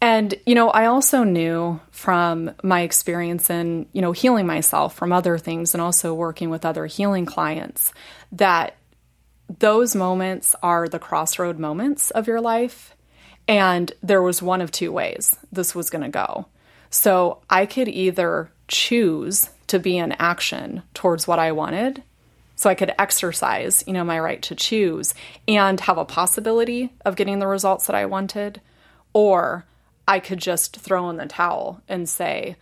And, 0.00 0.34
you 0.46 0.54
know, 0.54 0.70
I 0.70 0.86
also 0.86 1.24
knew 1.24 1.80
from 1.90 2.52
my 2.62 2.82
experience 2.82 3.50
in, 3.50 3.86
you 3.92 4.00
know, 4.00 4.12
healing 4.12 4.46
myself 4.46 4.94
from 4.94 5.12
other 5.12 5.38
things 5.38 5.74
and 5.74 5.80
also 5.80 6.14
working 6.14 6.50
with 6.50 6.64
other 6.64 6.86
healing 6.86 7.26
clients 7.26 7.92
that 8.32 8.76
those 9.58 9.96
moments 9.96 10.54
are 10.62 10.88
the 10.88 10.98
crossroad 10.98 11.58
moments 11.58 12.10
of 12.10 12.26
your 12.26 12.40
life. 12.40 12.94
And 13.48 13.90
there 14.02 14.22
was 14.22 14.42
one 14.42 14.60
of 14.60 14.70
two 14.70 14.92
ways 14.92 15.36
this 15.50 15.74
was 15.74 15.90
going 15.90 16.04
to 16.04 16.10
go. 16.10 16.46
So 16.90 17.40
I 17.48 17.66
could 17.66 17.88
either 17.88 18.50
choose 18.68 19.48
to 19.68 19.78
be 19.78 19.96
in 19.98 20.12
action 20.12 20.82
towards 20.94 21.26
what 21.26 21.38
I 21.38 21.52
wanted. 21.52 22.02
So 22.56 22.68
I 22.68 22.74
could 22.74 22.94
exercise, 22.98 23.84
you 23.86 23.92
know, 23.92 24.04
my 24.04 24.18
right 24.18 24.42
to 24.42 24.54
choose 24.54 25.14
and 25.46 25.80
have 25.80 25.96
a 25.96 26.04
possibility 26.04 26.92
of 27.04 27.16
getting 27.16 27.38
the 27.38 27.46
results 27.46 27.86
that 27.86 27.96
I 27.96 28.06
wanted. 28.06 28.60
Or 29.12 29.64
I 30.06 30.20
could 30.20 30.38
just 30.38 30.76
throw 30.76 31.08
in 31.08 31.16
the 31.16 31.26
towel 31.26 31.82
and 31.88 32.08
say, 32.08 32.56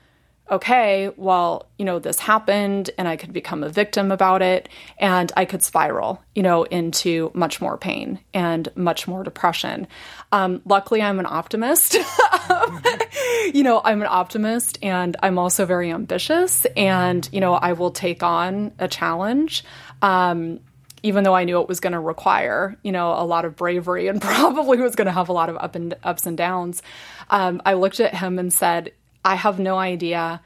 okay, 0.50 1.10
well, 1.16 1.68
you 1.76 1.84
know, 1.84 1.98
this 1.98 2.20
happened 2.20 2.90
and 2.98 3.08
I 3.08 3.16
could 3.16 3.32
become 3.32 3.64
a 3.64 3.68
victim 3.68 4.12
about 4.12 4.42
it 4.42 4.68
and 4.98 5.32
I 5.36 5.44
could 5.44 5.62
spiral, 5.62 6.22
you 6.34 6.42
know, 6.42 6.62
into 6.64 7.30
much 7.34 7.60
more 7.60 7.76
pain 7.76 8.20
and 8.32 8.68
much 8.76 9.08
more 9.08 9.24
depression. 9.24 9.88
Um, 10.30 10.62
luckily, 10.64 11.02
I'm 11.02 11.18
an 11.18 11.26
optimist. 11.26 11.94
you 13.54 13.62
know, 13.62 13.80
I'm 13.84 14.02
an 14.02 14.08
optimist 14.08 14.78
and 14.82 15.16
I'm 15.22 15.38
also 15.38 15.66
very 15.66 15.90
ambitious 15.90 16.64
and, 16.76 17.28
you 17.32 17.40
know, 17.40 17.54
I 17.54 17.72
will 17.72 17.90
take 17.90 18.22
on 18.22 18.72
a 18.78 18.86
challenge. 18.86 19.64
Um, 20.00 20.60
even 21.02 21.24
though 21.24 21.34
I 21.34 21.44
knew 21.44 21.60
it 21.60 21.68
was 21.68 21.80
going 21.80 21.92
to 21.92 22.00
require, 22.00 22.76
you 22.82 22.90
know, 22.90 23.12
a 23.12 23.24
lot 23.24 23.44
of 23.44 23.56
bravery 23.56 24.08
and 24.08 24.20
probably 24.22 24.78
was 24.78 24.94
going 24.94 25.06
to 25.06 25.12
have 25.12 25.28
a 25.28 25.32
lot 25.32 25.48
of 25.48 25.56
up 25.56 25.74
and 25.74 25.94
ups 26.04 26.26
and 26.26 26.36
downs, 26.36 26.82
um, 27.30 27.60
I 27.66 27.74
looked 27.74 28.00
at 28.00 28.14
him 28.14 28.38
and 28.38 28.52
said, 28.52 28.92
I 29.26 29.34
have 29.34 29.58
no 29.58 29.76
idea 29.76 30.40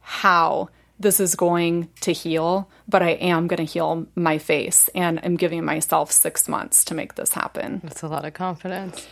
how 0.00 0.68
this 1.00 1.18
is 1.18 1.34
going 1.34 1.88
to 2.02 2.12
heal, 2.12 2.68
but 2.86 3.02
I 3.02 3.12
am 3.12 3.46
going 3.46 3.64
to 3.66 3.72
heal 3.72 4.06
my 4.14 4.36
face. 4.36 4.88
And 4.94 5.18
I'm 5.22 5.36
giving 5.36 5.64
myself 5.64 6.12
six 6.12 6.46
months 6.46 6.84
to 6.84 6.94
make 6.94 7.14
this 7.14 7.32
happen. 7.32 7.80
That's 7.82 8.02
a 8.02 8.06
lot 8.06 8.26
of 8.26 8.34
confidence. 8.34 9.06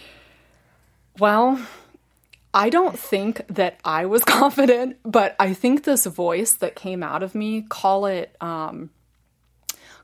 Well, 1.18 1.58
I 2.52 2.68
don't 2.68 2.98
think 2.98 3.40
that 3.48 3.80
I 3.86 4.04
was 4.04 4.22
confident, 4.38 4.98
but 5.02 5.34
I 5.38 5.54
think 5.54 5.84
this 5.84 6.04
voice 6.04 6.52
that 6.52 6.76
came 6.76 7.02
out 7.02 7.22
of 7.22 7.34
me, 7.34 7.62
call 7.62 8.04
it, 8.04 8.36
um, 8.42 8.90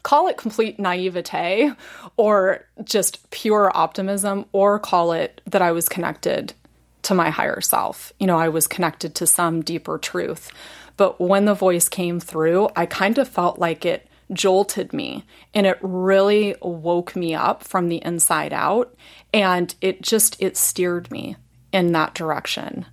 call 0.02 0.28
it 0.28 0.38
complete 0.38 0.78
naivete 0.78 1.72
or 2.16 2.64
just 2.82 3.30
pure 3.30 3.70
optimism, 3.74 4.46
or 4.52 4.78
call 4.78 5.12
it 5.12 5.42
that 5.44 5.60
I 5.60 5.72
was 5.72 5.86
connected 5.86 6.54
to 7.02 7.14
my 7.14 7.30
higher 7.30 7.60
self. 7.60 8.12
You 8.18 8.26
know, 8.26 8.38
I 8.38 8.48
was 8.48 8.66
connected 8.66 9.14
to 9.16 9.26
some 9.26 9.62
deeper 9.62 9.98
truth. 9.98 10.50
But 10.96 11.20
when 11.20 11.46
the 11.46 11.54
voice 11.54 11.88
came 11.88 12.20
through, 12.20 12.68
I 12.76 12.86
kind 12.86 13.18
of 13.18 13.28
felt 13.28 13.58
like 13.58 13.84
it 13.84 14.06
jolted 14.32 14.92
me 14.92 15.24
and 15.52 15.66
it 15.66 15.78
really 15.82 16.54
woke 16.62 17.14
me 17.16 17.34
up 17.34 17.62
from 17.64 17.88
the 17.88 18.02
inside 18.04 18.52
out 18.52 18.94
and 19.34 19.74
it 19.80 20.00
just 20.00 20.36
it 20.40 20.56
steered 20.56 21.10
me 21.10 21.36
in 21.72 21.92
that 21.92 22.14
direction. 22.14 22.86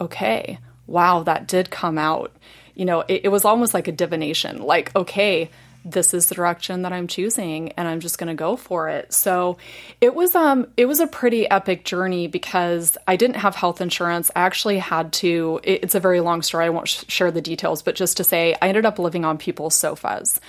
Okay. 0.00 0.58
Wow, 0.86 1.22
that 1.22 1.48
did 1.48 1.70
come 1.70 1.98
out. 1.98 2.36
you 2.74 2.84
know, 2.84 3.00
it, 3.08 3.22
it 3.24 3.28
was 3.28 3.44
almost 3.44 3.72
like 3.74 3.88
a 3.88 3.92
divination. 3.92 4.62
Like, 4.62 4.94
okay, 4.96 5.50
this 5.84 6.14
is 6.14 6.26
the 6.26 6.34
direction 6.34 6.82
that 6.82 6.92
I'm 6.92 7.06
choosing 7.06 7.72
and 7.72 7.86
I'm 7.86 8.00
just 8.00 8.18
going 8.18 8.28
to 8.28 8.34
go 8.34 8.56
for 8.56 8.88
it. 8.88 9.12
So 9.12 9.58
it 10.00 10.14
was 10.14 10.34
um 10.34 10.66
it 10.76 10.86
was 10.86 11.00
a 11.00 11.06
pretty 11.06 11.48
epic 11.48 11.84
journey 11.84 12.26
because 12.26 12.96
I 13.06 13.16
didn't 13.16 13.36
have 13.36 13.54
health 13.54 13.80
insurance. 13.80 14.30
I 14.34 14.40
actually 14.40 14.78
had 14.78 15.12
to 15.14 15.60
it, 15.62 15.84
it's 15.84 15.94
a 15.94 16.00
very 16.00 16.20
long 16.20 16.42
story. 16.42 16.66
I 16.66 16.70
won't 16.70 16.88
sh- 16.88 17.04
share 17.08 17.30
the 17.30 17.42
details, 17.42 17.82
but 17.82 17.94
just 17.94 18.16
to 18.16 18.24
say 18.24 18.54
I 18.60 18.68
ended 18.68 18.86
up 18.86 18.98
living 18.98 19.24
on 19.24 19.36
people's 19.38 19.74
sofas 19.74 20.40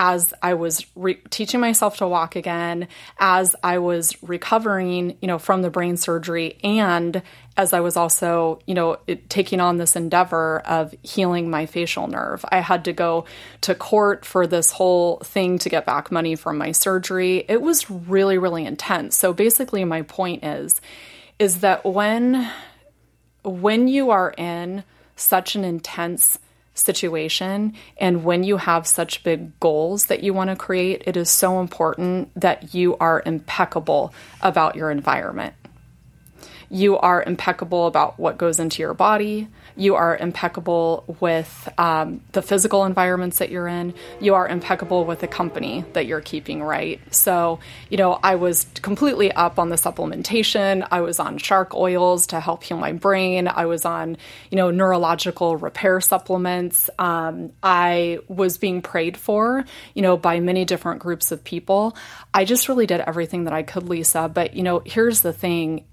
as 0.00 0.32
I 0.40 0.54
was 0.54 0.86
re- 0.94 1.20
teaching 1.28 1.58
myself 1.58 1.96
to 1.96 2.06
walk 2.06 2.36
again, 2.36 2.86
as 3.18 3.56
I 3.64 3.78
was 3.78 4.16
recovering, 4.22 5.18
you 5.20 5.26
know, 5.26 5.40
from 5.40 5.62
the 5.62 5.70
brain 5.70 5.96
surgery, 5.96 6.56
and 6.62 7.20
as 7.56 7.72
I 7.72 7.80
was 7.80 7.96
also, 7.96 8.60
you 8.64 8.74
know, 8.74 8.98
it, 9.08 9.28
taking 9.28 9.58
on 9.58 9.76
this 9.76 9.96
endeavor 9.96 10.60
of 10.60 10.94
healing 11.02 11.50
my 11.50 11.66
facial 11.66 12.06
nerve. 12.06 12.44
I 12.48 12.60
had 12.60 12.84
to 12.84 12.92
go 12.92 13.24
to 13.62 13.74
court 13.74 14.24
for 14.24 14.46
this 14.46 14.70
whole 14.70 15.16
thing 15.24 15.58
to 15.58 15.68
get 15.68 15.84
back 15.84 16.12
money 16.12 16.36
from 16.36 16.58
my 16.58 16.70
surgery. 16.70 17.44
It 17.48 17.60
was 17.60 17.90
really, 17.90 18.38
really 18.38 18.66
intense. 18.66 19.16
So 19.16 19.32
basically, 19.32 19.84
my 19.84 20.02
point 20.02 20.44
is, 20.44 20.80
is 21.40 21.58
that 21.60 21.84
when 21.84 22.48
when 23.42 23.88
you 23.88 24.10
are 24.10 24.32
in 24.38 24.84
such 25.16 25.56
an 25.56 25.64
intense 25.64 26.38
situation. 26.78 27.74
And 27.98 28.24
when 28.24 28.44
you 28.44 28.56
have 28.56 28.86
such 28.86 29.22
big 29.24 29.58
goals 29.60 30.06
that 30.06 30.22
you 30.22 30.32
want 30.32 30.50
to 30.50 30.56
create, 30.56 31.02
it 31.06 31.16
is 31.16 31.30
so 31.30 31.60
important 31.60 32.30
that 32.40 32.74
you 32.74 32.96
are 32.98 33.22
impeccable 33.26 34.12
about 34.40 34.76
your 34.76 34.90
environment. 34.90 35.54
You 36.70 36.98
are 36.98 37.22
impeccable 37.22 37.86
about 37.86 38.18
what 38.18 38.36
goes 38.36 38.58
into 38.58 38.82
your 38.82 38.94
body. 38.94 39.48
You 39.74 39.94
are 39.94 40.16
impeccable 40.16 41.04
with 41.20 41.68
um, 41.78 42.20
the 42.32 42.42
physical 42.42 42.84
environments 42.84 43.38
that 43.38 43.50
you're 43.50 43.68
in. 43.68 43.94
You 44.20 44.34
are 44.34 44.46
impeccable 44.46 45.04
with 45.04 45.20
the 45.20 45.28
company 45.28 45.84
that 45.94 46.06
you're 46.06 46.20
keeping 46.20 46.62
right. 46.62 47.00
So, 47.14 47.60
you 47.88 47.96
know, 47.96 48.18
I 48.22 48.34
was 48.34 48.66
completely 48.82 49.32
up 49.32 49.58
on 49.58 49.70
the 49.70 49.76
supplementation. 49.76 50.86
I 50.90 51.00
was 51.00 51.18
on 51.18 51.38
shark 51.38 51.74
oils 51.74 52.28
to 52.28 52.40
help 52.40 52.64
heal 52.64 52.76
my 52.76 52.92
brain. 52.92 53.48
I 53.48 53.66
was 53.66 53.84
on, 53.84 54.18
you 54.50 54.56
know, 54.56 54.70
neurological 54.70 55.56
repair 55.56 56.00
supplements. 56.00 56.90
Um, 56.98 57.52
I 57.62 58.18
was 58.28 58.58
being 58.58 58.82
prayed 58.82 59.16
for, 59.16 59.64
you 59.94 60.02
know, 60.02 60.16
by 60.16 60.40
many 60.40 60.66
different 60.66 61.00
groups 61.00 61.32
of 61.32 61.44
people. 61.44 61.96
I 62.34 62.44
just 62.44 62.68
really 62.68 62.86
did 62.86 63.00
everything 63.00 63.44
that 63.44 63.54
I 63.54 63.62
could, 63.62 63.88
Lisa. 63.88 64.28
But, 64.28 64.54
you 64.54 64.62
know, 64.62 64.82
here's 64.84 65.22
the 65.22 65.32
thing 65.32 65.84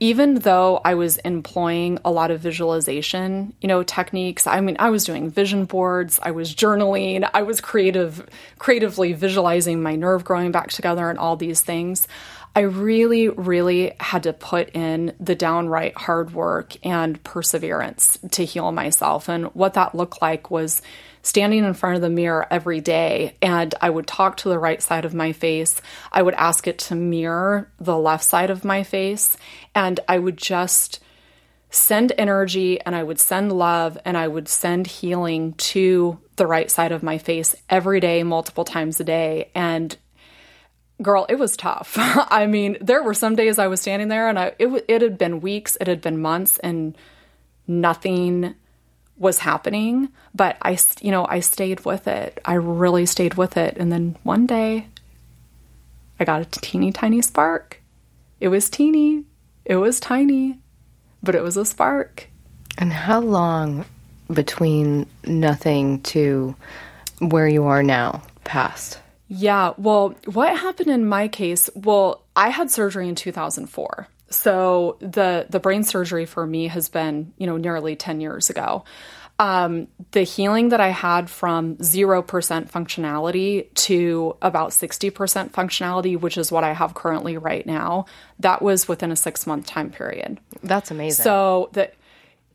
even 0.00 0.36
though 0.36 0.80
I 0.82 0.94
was 0.94 1.18
employing 1.18 1.98
a 2.06 2.10
lot 2.10 2.30
of 2.30 2.40
visualization, 2.40 3.52
you 3.60 3.68
know, 3.68 3.82
techniques, 3.82 4.46
I 4.46 4.60
mean, 4.62 4.76
I 4.78 4.88
was 4.88 5.04
doing 5.04 5.30
vision 5.30 5.66
boards, 5.66 6.18
I 6.22 6.30
was 6.30 6.54
journaling, 6.54 7.28
I 7.34 7.42
was 7.42 7.60
creative, 7.60 8.26
creatively 8.58 9.12
visualizing 9.12 9.82
my 9.82 9.96
nerve 9.96 10.24
growing 10.24 10.52
back 10.52 10.70
together 10.70 11.10
and 11.10 11.18
all 11.18 11.36
these 11.36 11.60
things. 11.60 12.08
I 12.56 12.60
really, 12.60 13.28
really 13.28 13.92
had 14.00 14.24
to 14.24 14.32
put 14.32 14.70
in 14.70 15.14
the 15.20 15.36
downright 15.36 15.96
hard 15.96 16.32
work 16.32 16.74
and 16.84 17.22
perseverance 17.22 18.18
to 18.32 18.44
heal 18.44 18.72
myself. 18.72 19.28
And 19.28 19.46
what 19.54 19.74
that 19.74 19.94
looked 19.94 20.20
like 20.20 20.50
was 20.50 20.80
standing 21.22 21.64
in 21.64 21.74
front 21.74 21.96
of 21.96 22.02
the 22.02 22.10
mirror 22.10 22.46
every 22.50 22.80
day 22.80 23.36
and 23.42 23.74
I 23.80 23.90
would 23.90 24.06
talk 24.06 24.38
to 24.38 24.48
the 24.48 24.58
right 24.58 24.82
side 24.82 25.04
of 25.04 25.14
my 25.14 25.32
face. 25.32 25.80
I 26.10 26.22
would 26.22 26.34
ask 26.34 26.66
it 26.66 26.78
to 26.78 26.94
mirror 26.94 27.70
the 27.78 27.96
left 27.96 28.24
side 28.24 28.50
of 28.50 28.64
my 28.64 28.82
face. 28.82 29.36
And 29.74 30.00
I 30.08 30.18
would 30.18 30.36
just 30.36 31.00
send 31.70 32.12
energy 32.18 32.80
and 32.80 32.96
I 32.96 33.02
would 33.02 33.20
send 33.20 33.52
love 33.52 33.96
and 34.04 34.16
I 34.16 34.26
would 34.26 34.48
send 34.48 34.86
healing 34.86 35.52
to 35.54 36.18
the 36.36 36.46
right 36.46 36.70
side 36.70 36.92
of 36.92 37.02
my 37.02 37.18
face 37.18 37.54
every 37.68 38.00
day, 38.00 38.22
multiple 38.22 38.64
times 38.64 38.98
a 38.98 39.04
day. 39.04 39.50
And 39.54 39.96
girl, 41.02 41.26
it 41.28 41.36
was 41.36 41.56
tough. 41.56 41.94
I 41.98 42.46
mean, 42.46 42.78
there 42.80 43.02
were 43.02 43.14
some 43.14 43.36
days 43.36 43.58
I 43.58 43.68
was 43.68 43.80
standing 43.80 44.08
there 44.08 44.28
and 44.28 44.38
I, 44.38 44.52
it, 44.58 44.84
it 44.88 45.02
had 45.02 45.18
been 45.18 45.40
weeks, 45.40 45.76
it 45.80 45.86
had 45.86 46.00
been 46.00 46.20
months, 46.20 46.58
and 46.58 46.96
nothing 47.66 48.54
was 49.20 49.38
happening, 49.38 50.08
but 50.34 50.56
I, 50.62 50.78
you 51.02 51.10
know, 51.10 51.26
I 51.28 51.40
stayed 51.40 51.84
with 51.84 52.08
it. 52.08 52.40
I 52.44 52.54
really 52.54 53.04
stayed 53.04 53.34
with 53.34 53.58
it. 53.58 53.76
And 53.76 53.92
then 53.92 54.16
one 54.22 54.46
day 54.46 54.86
I 56.18 56.24
got 56.24 56.40
a 56.40 56.46
teeny 56.46 56.90
tiny 56.90 57.20
spark. 57.20 57.82
It 58.40 58.48
was 58.48 58.70
teeny, 58.70 59.24
it 59.66 59.76
was 59.76 60.00
tiny, 60.00 60.58
but 61.22 61.34
it 61.34 61.42
was 61.42 61.58
a 61.58 61.66
spark. 61.66 62.28
And 62.78 62.92
how 62.92 63.20
long 63.20 63.84
between 64.32 65.06
nothing 65.26 66.00
to 66.02 66.56
where 67.18 67.46
you 67.46 67.64
are 67.64 67.82
now 67.82 68.22
passed? 68.44 68.98
Yeah, 69.28 69.74
well, 69.76 70.14
what 70.24 70.56
happened 70.56 70.88
in 70.90 71.06
my 71.06 71.28
case? 71.28 71.68
Well, 71.74 72.24
I 72.34 72.48
had 72.48 72.70
surgery 72.70 73.06
in 73.06 73.16
2004. 73.16 74.08
So 74.30 74.96
the 75.00 75.46
the 75.50 75.60
brain 75.60 75.82
surgery 75.82 76.24
for 76.24 76.46
me 76.46 76.68
has 76.68 76.88
been, 76.88 77.32
you 77.36 77.46
know, 77.46 77.56
nearly 77.56 77.96
10 77.96 78.20
years 78.20 78.48
ago. 78.48 78.84
Um, 79.40 79.88
the 80.10 80.22
healing 80.22 80.68
that 80.68 80.80
I 80.80 80.88
had 80.88 81.30
from 81.30 81.76
0% 81.76 82.26
functionality 82.70 83.72
to 83.72 84.36
about 84.42 84.72
60% 84.72 85.12
functionality, 85.50 86.20
which 86.20 86.36
is 86.36 86.52
what 86.52 86.62
I 86.62 86.74
have 86.74 86.92
currently 86.92 87.38
right 87.38 87.64
now, 87.64 88.04
that 88.38 88.60
was 88.60 88.86
within 88.86 89.10
a 89.10 89.16
six 89.16 89.46
month 89.46 89.66
time 89.66 89.90
period. 89.90 90.38
That's 90.62 90.90
amazing. 90.90 91.24
So 91.24 91.70
that, 91.72 91.94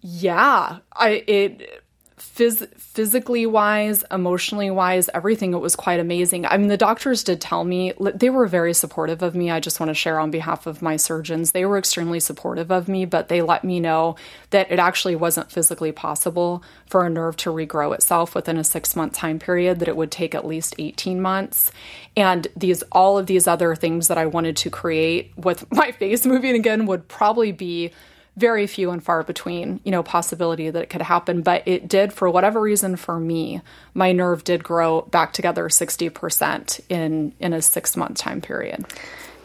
yeah, 0.02 0.78
I, 0.94 1.24
it, 1.26 1.84
phys- 2.26 2.74
physically 2.78 3.46
wise, 3.46 4.04
emotionally 4.12 4.72
wise, 4.72 5.10
everything, 5.14 5.54
it 5.54 5.60
was 5.60 5.76
quite 5.76 6.00
amazing. 6.00 6.46
I 6.46 6.58
mean, 6.58 6.68
the 6.68 6.78
doctors 6.78 7.24
did 7.24 7.42
tell 7.42 7.64
me, 7.64 7.94
they 8.00 8.30
were 8.30 8.48
very 8.48 8.74
supportive 8.74 9.22
of 9.22 9.36
me. 9.36 9.52
I 9.52 9.60
just 9.60 9.80
want 9.80 9.90
to 9.90 9.94
share 9.94 10.20
on 10.20 10.32
behalf 10.32 10.68
of 10.68 10.82
my 10.82 10.96
surgeons. 10.96 11.52
They 11.52 11.66
were 11.66 11.78
extremely 11.78 12.20
supportive 12.20 12.72
of 12.72 12.88
me, 12.88 13.06
but 13.06 13.28
they 13.28 13.42
let 13.42 13.64
me 13.64 13.80
know 13.80 14.16
that 14.50 14.72
it 14.72 14.80
actually 14.80 15.16
wasn't 15.16 15.52
physically 15.52 15.92
possible 15.92 16.64
for 16.88 17.06
a 17.06 17.10
nerve 17.10 17.38
to 17.38 17.52
regrow 17.52 17.94
itself 17.94 18.36
within 18.36 18.58
a 18.58 18.64
six 18.64 18.96
month 18.96 19.14
time 19.14 19.40
period, 19.40 19.80
that 19.80 19.88
it 19.88 19.98
would 19.98 20.12
take 20.12 20.36
at 20.36 20.46
least 20.46 20.76
18 20.80 21.22
months. 21.22 21.72
And 22.18 22.48
these, 22.56 22.82
all 22.92 23.18
of 23.18 23.28
these 23.28 23.48
other 23.48 23.76
things 23.76 24.08
that 24.08 24.18
I 24.18 24.26
wanted 24.26 24.58
to 24.58 24.70
create 24.70 25.32
with 25.38 25.72
my 25.72 25.92
face 25.92 26.26
moving 26.26 26.56
again 26.56 26.86
would 26.86 27.08
probably 27.08 27.52
be 27.52 27.92
very 28.38 28.68
few 28.68 28.92
and 28.92 29.04
far 29.04 29.24
between, 29.24 29.80
you 29.84 29.92
know, 29.92 30.04
possibility 30.04 30.70
that 30.70 30.84
it 30.84 30.90
could 30.90 31.02
happen. 31.02 31.42
But 31.42 31.64
it 31.66 31.88
did, 31.88 32.12
for 32.12 32.30
whatever 32.30 32.60
reason, 32.60 32.96
for 32.98 33.20
me, 33.20 33.62
my 33.94 34.12
nerve 34.12 34.44
did 34.44 34.64
grow 34.64 35.04
back 35.04 35.34
together 35.34 35.70
60% 35.70 36.82
in, 36.90 37.34
in 37.40 37.54
a 37.54 37.62
six 37.62 37.96
month 37.96 38.18
time 38.18 38.42
period. 38.42 38.86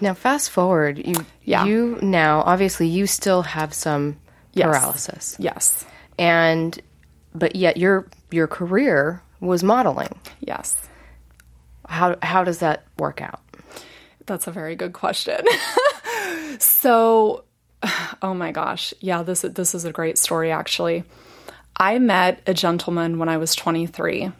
Now, 0.00 0.14
fast 0.14 0.50
forward, 0.50 0.98
you, 0.98 1.14
yeah. 1.44 1.66
you 1.66 1.98
now, 2.02 2.40
obviously, 2.40 2.88
you 2.88 3.06
still 3.06 3.42
have 3.42 3.72
some 3.72 4.18
yes. 4.54 4.66
paralysis. 4.66 5.36
Yes. 5.38 5.84
And, 6.18 6.80
but 7.34 7.54
yet 7.54 7.76
your, 7.76 8.08
your 8.30 8.48
career 8.48 9.22
was 9.40 9.62
modeling. 9.62 10.18
Yes. 10.40 10.76
How, 11.86 12.16
how 12.22 12.44
does 12.44 12.58
that 12.58 12.84
work 12.98 13.20
out? 13.20 13.40
That's 14.26 14.46
a 14.46 14.52
very 14.52 14.74
good 14.74 14.94
question. 14.94 15.44
so, 16.58 17.44
oh 18.22 18.34
my 18.34 18.52
gosh. 18.52 18.94
Yeah, 19.00 19.22
this 19.22 19.42
this 19.42 19.74
is 19.74 19.84
a 19.84 19.92
great 19.92 20.18
story 20.18 20.50
actually. 20.50 21.04
I 21.76 21.98
met 21.98 22.42
a 22.46 22.52
gentleman 22.52 23.18
when 23.18 23.28
I 23.28 23.38
was 23.38 23.54
23. 23.54 24.32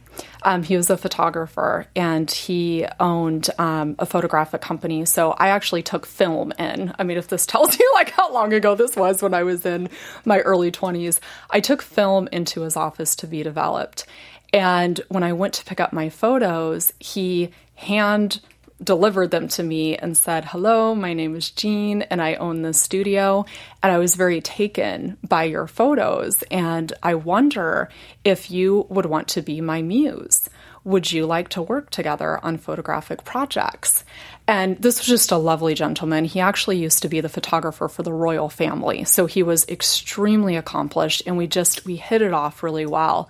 Um, 0.42 0.62
he 0.62 0.76
was 0.76 0.90
a 0.90 0.98
photographer 0.98 1.86
and 1.96 2.30
he 2.30 2.86
owned 2.98 3.48
um, 3.58 3.96
a 3.98 4.04
photographic 4.04 4.60
company. 4.60 5.04
So 5.06 5.32
I 5.32 5.48
actually 5.48 5.82
took 5.82 6.04
film 6.04 6.52
in. 6.58 6.94
I 6.98 7.04
mean, 7.04 7.16
if 7.16 7.28
this 7.28 7.46
tells 7.46 7.78
you 7.78 7.90
like 7.94 8.10
how 8.10 8.32
long 8.32 8.52
ago 8.52 8.74
this 8.74 8.96
was 8.96 9.22
when 9.22 9.32
I 9.32 9.42
was 9.42 9.64
in 9.64 9.88
my 10.24 10.40
early 10.40 10.70
20s, 10.70 11.20
I 11.50 11.60
took 11.60 11.80
film 11.82 12.28
into 12.32 12.62
his 12.62 12.76
office 12.76 13.16
to 13.16 13.26
be 13.26 13.42
developed. 13.42 14.04
And 14.52 15.00
when 15.08 15.22
I 15.22 15.32
went 15.32 15.54
to 15.54 15.64
pick 15.64 15.80
up 15.80 15.92
my 15.92 16.08
photos, 16.08 16.92
he 16.98 17.50
hand 17.74 18.40
delivered 18.82 19.30
them 19.30 19.48
to 19.48 19.62
me 19.62 19.96
and 19.96 20.16
said, 20.16 20.44
Hello, 20.44 20.94
my 20.94 21.12
name 21.12 21.36
is 21.36 21.50
Jean 21.50 22.02
and 22.02 22.20
I 22.22 22.34
own 22.34 22.62
this 22.62 22.80
studio. 22.80 23.44
And 23.82 23.92
I 23.92 23.98
was 23.98 24.14
very 24.14 24.40
taken 24.40 25.18
by 25.26 25.44
your 25.44 25.66
photos. 25.66 26.42
And 26.50 26.92
I 27.02 27.14
wonder 27.14 27.90
if 28.24 28.50
you 28.50 28.86
would 28.88 29.06
want 29.06 29.28
to 29.28 29.42
be 29.42 29.60
my 29.60 29.82
muse. 29.82 30.48
Would 30.84 31.12
you 31.12 31.26
like 31.26 31.50
to 31.50 31.62
work 31.62 31.90
together 31.90 32.42
on 32.42 32.56
photographic 32.56 33.24
projects? 33.24 34.02
And 34.48 34.80
this 34.80 34.98
was 34.98 35.06
just 35.06 35.30
a 35.30 35.36
lovely 35.36 35.74
gentleman. 35.74 36.24
He 36.24 36.40
actually 36.40 36.78
used 36.78 37.02
to 37.02 37.08
be 37.08 37.20
the 37.20 37.28
photographer 37.28 37.86
for 37.86 38.02
the 38.02 38.12
royal 38.12 38.48
family. 38.48 39.04
So 39.04 39.26
he 39.26 39.42
was 39.42 39.68
extremely 39.68 40.56
accomplished 40.56 41.22
and 41.26 41.36
we 41.36 41.46
just, 41.46 41.84
we 41.84 41.96
hit 41.96 42.22
it 42.22 42.32
off 42.32 42.62
really 42.62 42.86
well. 42.86 43.28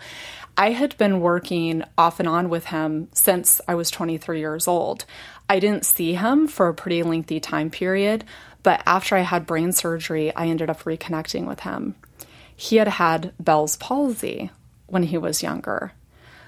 I 0.56 0.70
had 0.70 0.96
been 0.98 1.20
working 1.20 1.84
off 1.96 2.20
and 2.20 2.28
on 2.28 2.50
with 2.50 2.66
him 2.66 3.08
since 3.12 3.60
I 3.66 3.74
was 3.74 3.90
23 3.90 4.40
years 4.40 4.68
old. 4.68 5.04
I 5.50 5.58
didn't 5.58 5.84
see 5.84 6.14
him 6.14 6.46
for 6.46 6.68
a 6.68 6.74
pretty 6.74 7.02
lengthy 7.02 7.40
time 7.40 7.70
period, 7.70 8.24
but 8.62 8.82
after 8.86 9.16
I 9.16 9.22
had 9.22 9.46
brain 9.46 9.72
surgery, 9.72 10.32
I 10.34 10.46
ended 10.46 10.70
up 10.70 10.84
reconnecting 10.84 11.44
with 11.46 11.60
him. 11.60 11.96
He 12.54 12.76
had 12.76 12.86
had 12.86 13.32
Bell's 13.40 13.76
palsy, 13.76 14.50
when 14.90 15.04
he 15.04 15.16
was 15.16 15.42
younger. 15.42 15.92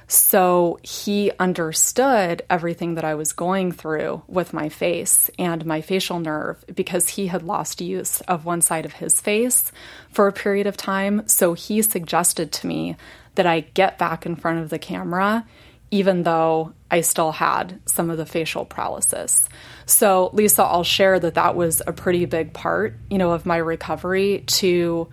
So 0.08 0.78
he 0.82 1.32
understood 1.38 2.42
everything 2.50 2.94
that 2.94 3.04
I 3.04 3.14
was 3.14 3.32
going 3.32 3.72
through 3.72 4.22
with 4.28 4.52
my 4.52 4.68
face 4.68 5.30
and 5.38 5.64
my 5.64 5.80
facial 5.80 6.20
nerve 6.20 6.62
because 6.72 7.08
he 7.08 7.28
had 7.28 7.42
lost 7.42 7.80
use 7.80 8.20
of 8.22 8.44
one 8.44 8.60
side 8.60 8.84
of 8.84 8.92
his 8.94 9.20
face 9.20 9.72
for 10.10 10.26
a 10.26 10.32
period 10.32 10.66
of 10.66 10.76
time. 10.76 11.26
So 11.26 11.54
he 11.54 11.80
suggested 11.80 12.52
to 12.52 12.66
me 12.66 12.96
that 13.36 13.46
I 13.46 13.60
get 13.60 13.96
back 13.96 14.26
in 14.26 14.36
front 14.36 14.58
of 14.58 14.68
the 14.68 14.78
camera, 14.78 15.46
even 15.92 16.24
though 16.24 16.72
I 16.90 17.02
still 17.02 17.30
had 17.30 17.78
some 17.86 18.10
of 18.10 18.16
the 18.16 18.26
facial 18.26 18.64
paralysis. 18.64 19.48
So, 19.86 20.30
Lisa, 20.32 20.62
I'll 20.64 20.84
share 20.84 21.20
that 21.20 21.34
that 21.34 21.54
was 21.54 21.82
a 21.86 21.92
pretty 21.92 22.24
big 22.24 22.54
part, 22.54 22.96
you 23.10 23.18
know, 23.18 23.32
of 23.32 23.46
my 23.46 23.58
recovery 23.58 24.42
to 24.46 25.08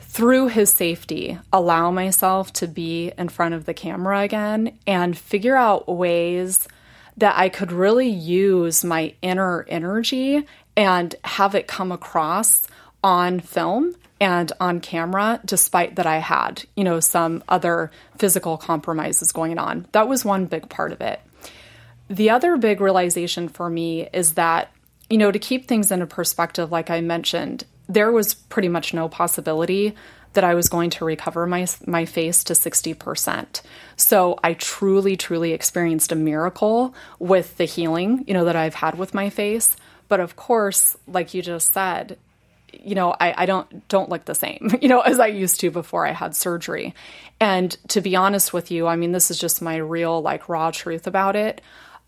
through 0.00 0.48
his 0.48 0.70
safety, 0.70 1.38
allow 1.52 1.90
myself 1.90 2.52
to 2.54 2.66
be 2.66 3.12
in 3.16 3.28
front 3.28 3.54
of 3.54 3.66
the 3.66 3.74
camera 3.74 4.20
again 4.20 4.78
and 4.86 5.16
figure 5.16 5.56
out 5.56 5.88
ways 5.88 6.66
that 7.18 7.36
I 7.36 7.48
could 7.48 7.72
really 7.72 8.08
use 8.08 8.84
my 8.84 9.14
inner 9.22 9.64
energy 9.68 10.46
and 10.76 11.14
have 11.24 11.54
it 11.54 11.66
come 11.66 11.92
across 11.92 12.66
on 13.04 13.40
film 13.40 13.94
and 14.22 14.52
on 14.60 14.78
camera, 14.78 15.40
despite 15.44 15.96
that 15.96 16.06
I 16.06 16.18
had, 16.18 16.64
you 16.76 16.84
know, 16.84 17.00
some 17.00 17.42
other 17.48 17.90
physical 18.18 18.56
compromises 18.56 19.32
going 19.32 19.58
on. 19.58 19.86
That 19.90 20.06
was 20.06 20.24
one 20.24 20.46
big 20.46 20.68
part 20.68 20.92
of 20.92 21.00
it. 21.00 21.20
The 22.08 22.30
other 22.30 22.56
big 22.56 22.80
realization 22.80 23.48
for 23.48 23.68
me 23.68 24.08
is 24.12 24.34
that, 24.34 24.70
you 25.10 25.18
know, 25.18 25.32
to 25.32 25.40
keep 25.40 25.66
things 25.66 25.90
in 25.90 26.02
a 26.02 26.06
perspective, 26.06 26.70
like 26.70 26.88
I 26.88 27.00
mentioned, 27.00 27.64
there 27.88 28.12
was 28.12 28.32
pretty 28.32 28.68
much 28.68 28.94
no 28.94 29.08
possibility 29.08 29.96
that 30.34 30.44
I 30.44 30.54
was 30.54 30.68
going 30.68 30.90
to 30.90 31.04
recover 31.04 31.44
my 31.44 31.66
my 31.84 32.04
face 32.04 32.44
to 32.44 32.52
60%. 32.52 33.60
So 33.96 34.38
I 34.44 34.54
truly 34.54 35.16
truly 35.16 35.52
experienced 35.52 36.12
a 36.12 36.14
miracle 36.16 36.94
with 37.18 37.56
the 37.56 37.64
healing, 37.64 38.24
you 38.28 38.34
know, 38.34 38.44
that 38.44 38.56
I've 38.56 38.76
had 38.76 38.96
with 38.96 39.14
my 39.14 39.30
face. 39.30 39.74
But 40.06 40.20
of 40.20 40.36
course, 40.36 40.96
like 41.08 41.34
you 41.34 41.42
just 41.42 41.72
said, 41.72 42.18
you 42.72 42.94
know, 42.94 43.14
I, 43.18 43.42
I 43.42 43.46
don't 43.46 43.88
don't 43.88 44.08
look 44.08 44.24
the 44.24 44.34
same, 44.34 44.70
you 44.80 44.88
know, 44.88 45.00
as 45.00 45.20
I 45.20 45.28
used 45.28 45.60
to 45.60 45.70
before 45.70 46.06
I 46.06 46.12
had 46.12 46.34
surgery. 46.36 46.94
And 47.40 47.70
to 47.88 48.00
be 48.00 48.16
honest 48.16 48.52
with 48.52 48.70
you, 48.70 48.86
I 48.86 48.96
mean, 48.96 49.12
this 49.12 49.30
is 49.30 49.38
just 49.38 49.62
my 49.62 49.76
real 49.76 50.20
like 50.20 50.48
raw 50.48 50.70
truth 50.70 51.06
about 51.06 51.36
it. 51.36 51.60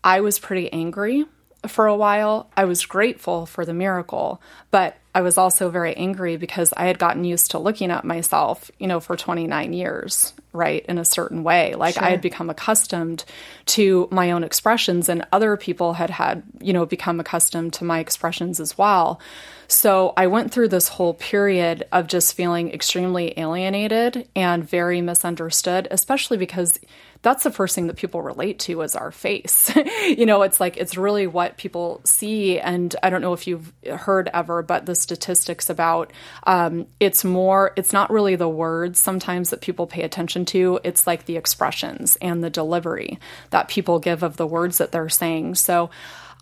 I 0.03 0.21
was 0.21 0.39
pretty 0.39 0.71
angry 0.71 1.25
for 1.67 1.87
a 1.87 1.95
while. 1.95 2.49
I 2.55 2.65
was 2.65 2.85
grateful 2.85 3.45
for 3.45 3.65
the 3.65 3.73
miracle, 3.73 4.41
but 4.71 4.95
I 5.15 5.21
was 5.21 5.37
also 5.37 5.69
very 5.69 5.95
angry 5.95 6.35
because 6.35 6.73
I 6.75 6.87
had 6.87 6.99
gotten 6.99 7.23
used 7.23 7.51
to 7.51 7.57
looking 7.57 7.89
at 7.89 8.03
myself, 8.03 8.69
you 8.79 8.85
know, 8.85 8.99
for 8.99 9.15
29 9.15 9.71
years, 9.71 10.33
right, 10.51 10.85
in 10.87 10.97
a 10.97 11.05
certain 11.05 11.41
way. 11.41 11.73
Like 11.73 11.93
sure. 11.93 12.03
I 12.03 12.09
had 12.09 12.19
become 12.19 12.49
accustomed 12.49 13.23
to 13.67 14.09
my 14.11 14.31
own 14.31 14.43
expressions, 14.43 15.07
and 15.07 15.25
other 15.31 15.55
people 15.55 15.93
had 15.93 16.09
had, 16.09 16.43
you 16.59 16.73
know, 16.73 16.85
become 16.85 17.21
accustomed 17.21 17.71
to 17.75 17.85
my 17.85 17.99
expressions 17.99 18.59
as 18.59 18.77
well. 18.77 19.21
So 19.69 20.13
I 20.17 20.27
went 20.27 20.51
through 20.51 20.67
this 20.67 20.89
whole 20.89 21.13
period 21.13 21.85
of 21.93 22.07
just 22.07 22.35
feeling 22.35 22.73
extremely 22.73 23.33
alienated 23.39 24.27
and 24.35 24.69
very 24.69 24.99
misunderstood, 24.99 25.87
especially 25.91 26.35
because 26.35 26.77
that's 27.25 27.43
the 27.43 27.49
first 27.49 27.73
thing 27.73 27.87
that 27.87 27.95
people 27.95 28.21
relate 28.21 28.59
to 28.59 28.81
is 28.83 28.95
our 28.95 29.11
face. 29.11 29.75
you 30.05 30.27
know, 30.27 30.43
it's 30.43 30.59
like 30.59 30.77
it's 30.77 30.95
really 30.95 31.25
what 31.25 31.57
people 31.57 31.99
see. 32.03 32.59
And 32.59 32.95
I 33.01 33.09
don't 33.09 33.21
know 33.21 33.33
if 33.33 33.47
you've 33.47 33.73
heard 33.83 34.29
ever, 34.31 34.61
but 34.61 34.85
the 34.85 34.93
statistics 34.93 35.71
about 35.71 36.13
um, 36.43 36.85
it's 36.99 37.25
more, 37.25 37.73
it's 37.77 37.91
not 37.91 38.11
really 38.11 38.35
the 38.35 38.47
words 38.47 38.99
sometimes 38.99 39.49
that 39.49 39.61
people 39.61 39.87
pay 39.87 40.03
attention 40.03 40.45
to. 40.45 40.79
It's 40.83 41.07
like 41.07 41.25
the 41.25 41.35
expressions 41.35 42.15
and 42.21 42.43
the 42.43 42.51
delivery 42.51 43.19
that 43.49 43.69
people 43.69 43.97
give 43.97 44.21
of 44.21 44.37
the 44.37 44.45
words 44.45 44.77
that 44.77 44.91
they're 44.91 45.09
saying. 45.09 45.55
So, 45.55 45.89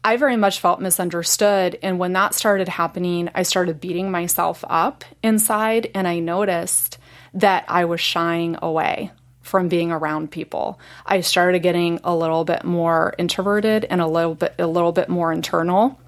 I 0.05 0.17
very 0.17 0.35
much 0.35 0.59
felt 0.59 0.81
misunderstood. 0.81 1.79
And 1.81 1.97
when 1.97 2.11
that 2.11 2.33
started 2.33 2.67
happening, 2.67 3.29
I 3.33 3.43
started 3.43 3.79
beating 3.79 4.11
myself 4.11 4.65
up 4.67 5.05
inside, 5.23 5.89
and 5.95 6.09
I 6.09 6.19
noticed 6.19 6.97
that 7.35 7.63
I 7.69 7.85
was 7.85 8.01
shying 8.01 8.57
away 8.61 9.11
from 9.43 9.67
being 9.67 9.91
around 9.91 10.31
people. 10.31 10.79
I 11.05 11.21
started 11.21 11.59
getting 11.59 11.99
a 12.03 12.15
little 12.15 12.45
bit 12.45 12.63
more 12.63 13.13
introverted 13.19 13.85
and 13.85 14.01
a 14.01 14.07
little 14.07 14.33
bit 14.33 14.55
a 14.57 14.65
little 14.65 14.93
bit 14.93 15.09
more 15.09 15.31
internal. 15.31 15.99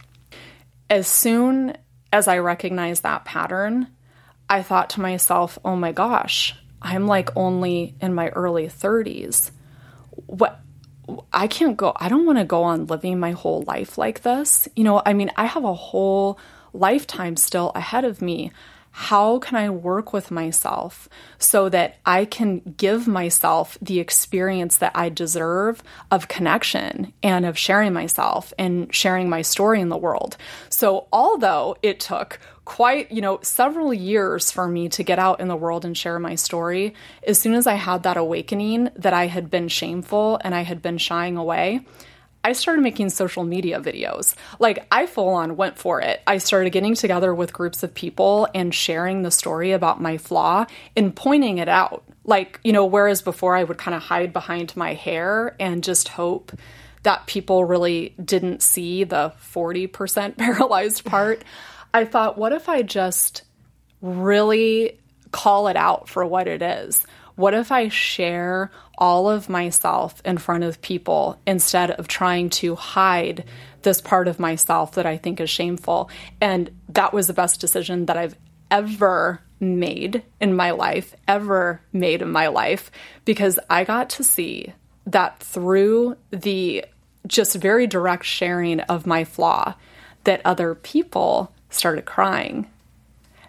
As 0.89 1.07
soon 1.07 1.77
as 2.11 2.27
I 2.27 2.39
recognized 2.39 3.03
that 3.03 3.25
pattern, 3.25 3.87
I 4.49 4.63
thought 4.63 4.91
to 4.91 5.01
myself, 5.01 5.59
"Oh 5.63 5.75
my 5.75 5.91
gosh, 5.91 6.55
I'm 6.81 7.07
like 7.07 7.35
only 7.35 7.95
in 8.01 8.15
my 8.15 8.29
early 8.29 8.67
30s. 8.67 9.51
What 10.27 10.61
I 11.31 11.47
can't 11.47 11.77
go 11.77 11.93
I 11.95 12.09
don't 12.09 12.25
want 12.25 12.39
to 12.39 12.45
go 12.45 12.63
on 12.63 12.87
living 12.87 13.19
my 13.19 13.31
whole 13.31 13.63
life 13.67 13.97
like 13.97 14.21
this. 14.21 14.67
You 14.75 14.85
know, 14.85 15.01
I 15.05 15.13
mean, 15.13 15.29
I 15.35 15.45
have 15.45 15.65
a 15.65 15.73
whole 15.73 16.39
lifetime 16.73 17.35
still 17.35 17.71
ahead 17.75 18.05
of 18.05 18.21
me 18.21 18.51
how 18.97 19.39
can 19.39 19.57
I 19.57 19.69
work 19.69 20.13
with 20.13 20.31
myself 20.31 21.09
so 21.37 21.67
that 21.67 21.97
I 22.05 22.23
can 22.23 22.59
give 22.77 23.09
myself 23.09 23.77
the 23.81 23.99
experience 23.99 24.77
that 24.77 24.93
I 24.95 25.09
deserve 25.09 25.83
of 26.11 26.29
connection 26.29 27.11
and 27.21 27.45
of 27.45 27.57
sharing 27.57 27.91
myself 27.91 28.53
and 28.57 28.95
sharing 28.95 29.29
my 29.29 29.41
story 29.41 29.81
in 29.81 29.89
the 29.89 29.97
world? 29.97 30.37
So, 30.69 31.07
although 31.11 31.75
it 31.83 31.99
took 31.99 32.39
quite, 32.63 33.11
you 33.11 33.19
know, 33.19 33.39
several 33.41 33.93
years 33.93 34.49
for 34.49 34.65
me 34.65 34.87
to 34.87 35.03
get 35.03 35.19
out 35.19 35.41
in 35.41 35.49
the 35.49 35.57
world 35.57 35.83
and 35.83 35.97
share 35.97 36.17
my 36.17 36.35
story, 36.35 36.93
as 37.27 37.37
soon 37.37 37.53
as 37.53 37.67
I 37.67 37.73
had 37.73 38.03
that 38.03 38.15
awakening 38.15 38.91
that 38.95 39.13
I 39.13 39.27
had 39.27 39.51
been 39.51 39.67
shameful 39.67 40.39
and 40.41 40.55
I 40.55 40.61
had 40.61 40.81
been 40.81 40.99
shying 40.99 41.35
away, 41.35 41.81
I 42.45 42.51
started 42.51 42.83
making 42.83 43.09
social 43.09 43.43
media 43.43 43.81
videos. 43.81 44.35
Like, 44.59 44.85
I 44.91 45.07
full 45.07 45.29
on 45.29 45.57
went 45.57 45.79
for 45.79 45.99
it. 45.99 46.21
I 46.27 46.37
started 46.37 46.69
getting 46.69 46.93
together 46.93 47.33
with 47.33 47.51
groups 47.51 47.81
of 47.81 47.95
people 47.95 48.47
and 48.53 48.73
sharing 48.73 49.23
the 49.23 49.31
story 49.31 49.71
about 49.71 49.99
my 49.99 50.19
flaw 50.19 50.67
and 50.95 51.15
pointing 51.15 51.57
it 51.57 51.67
out. 51.67 52.03
Like, 52.23 52.59
you 52.63 52.71
know, 52.71 52.85
whereas 52.85 53.23
before 53.23 53.55
I 53.55 53.63
would 53.63 53.79
kind 53.79 53.95
of 53.95 54.03
hide 54.03 54.31
behind 54.31 54.77
my 54.77 54.93
hair 54.93 55.55
and 55.59 55.83
just 55.83 56.07
hope 56.07 56.51
that 57.01 57.25
people 57.25 57.65
really 57.65 58.13
didn't 58.23 58.61
see 58.61 59.05
the 59.05 59.33
40% 59.51 60.37
paralyzed 60.37 61.03
part, 61.03 61.43
I 61.95 62.05
thought, 62.05 62.37
what 62.37 62.53
if 62.53 62.69
I 62.69 62.83
just 62.83 63.41
really 64.03 64.99
call 65.31 65.67
it 65.67 65.77
out 65.77 66.09
for 66.09 66.23
what 66.23 66.47
it 66.47 66.61
is? 66.61 67.07
What 67.37 67.55
if 67.55 67.71
I 67.71 67.89
share 67.89 68.69
all 68.97 69.29
of 69.29 69.49
myself 69.49 70.21
in 70.25 70.37
front 70.37 70.63
of 70.63 70.81
people 70.81 71.39
instead 71.45 71.91
of 71.91 72.07
trying 72.07 72.49
to 72.49 72.75
hide 72.75 73.43
this 73.81 74.01
part 74.01 74.27
of 74.27 74.39
myself 74.39 74.93
that 74.93 75.05
I 75.05 75.17
think 75.17 75.39
is 75.39 75.49
shameful? 75.49 76.09
And 76.41 76.71
that 76.89 77.13
was 77.13 77.27
the 77.27 77.33
best 77.33 77.59
decision 77.59 78.05
that 78.05 78.17
I've 78.17 78.35
ever 78.71 79.41
made 79.59 80.23
in 80.41 80.55
my 80.55 80.71
life, 80.71 81.15
ever 81.27 81.81
made 81.93 82.21
in 82.21 82.31
my 82.31 82.47
life, 82.47 82.91
because 83.23 83.59
I 83.69 83.83
got 83.83 84.09
to 84.11 84.23
see 84.23 84.73
that 85.05 85.39
through 85.39 86.17
the 86.31 86.85
just 87.27 87.55
very 87.55 87.87
direct 87.87 88.25
sharing 88.25 88.79
of 88.81 89.05
my 89.05 89.23
flaw, 89.23 89.75
that 90.23 90.41
other 90.43 90.75
people 90.75 91.51
started 91.69 92.05
crying 92.05 92.67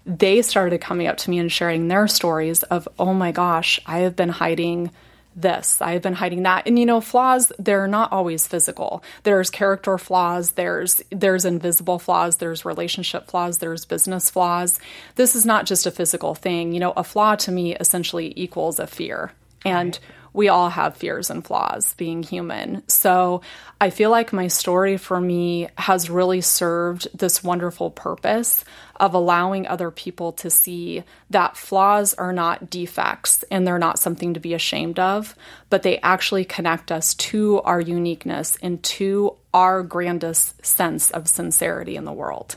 they 0.07 0.41
started 0.41 0.81
coming 0.81 1.09
up 1.09 1.17
to 1.17 1.31
me 1.31 1.39
and 1.39 1.51
sharing 1.51 1.89
their 1.89 2.07
stories 2.07 2.63
of, 2.63 2.89
oh 2.99 3.13
my 3.13 3.33
gosh, 3.33 3.81
I 3.85 3.99
have 3.99 4.15
been 4.15 4.29
hiding 4.29 4.93
this, 5.37 5.81
I 5.83 5.93
have 5.93 6.03
been 6.03 6.15
hiding 6.15 6.43
that. 6.45 6.67
And 6.67 6.79
you 6.79 6.87
know, 6.87 7.01
flaws, 7.01 7.53
they're 7.59 7.87
not 7.87 8.11
always 8.11 8.47
physical. 8.47 9.03
There's 9.23 9.51
character 9.51 9.99
flaws, 9.99 10.53
there's 10.53 11.03
there's 11.11 11.45
invisible 11.45 11.99
flaws, 11.99 12.37
there's 12.39 12.65
relationship 12.65 13.29
flaws, 13.29 13.59
there's 13.59 13.85
business 13.85 14.31
flaws. 14.31 14.81
This 15.17 15.37
is 15.37 15.45
not 15.45 15.67
just 15.67 15.87
a 15.87 15.91
physical 15.91 16.35
thing. 16.35 16.73
You 16.73 16.81
know, 16.81 16.93
a 16.97 17.05
flaw 17.05 17.37
to 17.37 17.53
me 17.53 17.77
essentially 17.77 18.33
equals 18.35 18.79
a 18.79 18.87
fear. 18.87 19.33
And 19.65 19.99
right 19.99 20.26
we 20.37 20.49
all 20.49 20.69
have 20.69 20.99
fears 20.99 21.31
and 21.31 21.43
flaws 21.43 21.95
being 21.95 22.23
human. 22.23 22.87
So 22.89 23.41
I 23.81 23.89
feel 23.89 24.11
like 24.11 24.35
my 24.35 24.49
story 24.49 24.99
for 24.99 25.19
me 25.19 25.69
has 25.79 26.11
really 26.11 26.43
served 26.43 27.09
this 27.17 27.43
wonderful 27.43 27.91
purpose 27.91 28.63
of 28.97 29.15
allowing 29.15 29.67
other 29.67 29.91
people 29.91 30.33
to 30.33 30.51
see 30.51 31.05
that 31.31 31.57
flaws 31.57 32.13
are 32.15 32.35
not 32.35 32.69
defects 32.69 33.45
and 33.51 33.67
they're 33.67 33.79
not 33.79 33.99
something 33.99 34.35
to 34.35 34.41
be 34.41 34.53
ashamed 34.53 34.99
of, 34.99 35.35
but 35.71 35.83
they 35.83 35.99
actually 36.01 36.45
connect 36.45 36.93
us 36.93 37.15
to 37.15 37.63
our 37.63 37.81
uniqueness 37.81 38.59
and 38.61 38.83
to 38.83 39.35
our 39.55 39.83
grandest 39.83 40.65
sense 40.65 41.11
of 41.11 41.29
sincerity 41.29 41.97
in 41.97 42.05
the 42.05 42.13
world. 42.13 42.57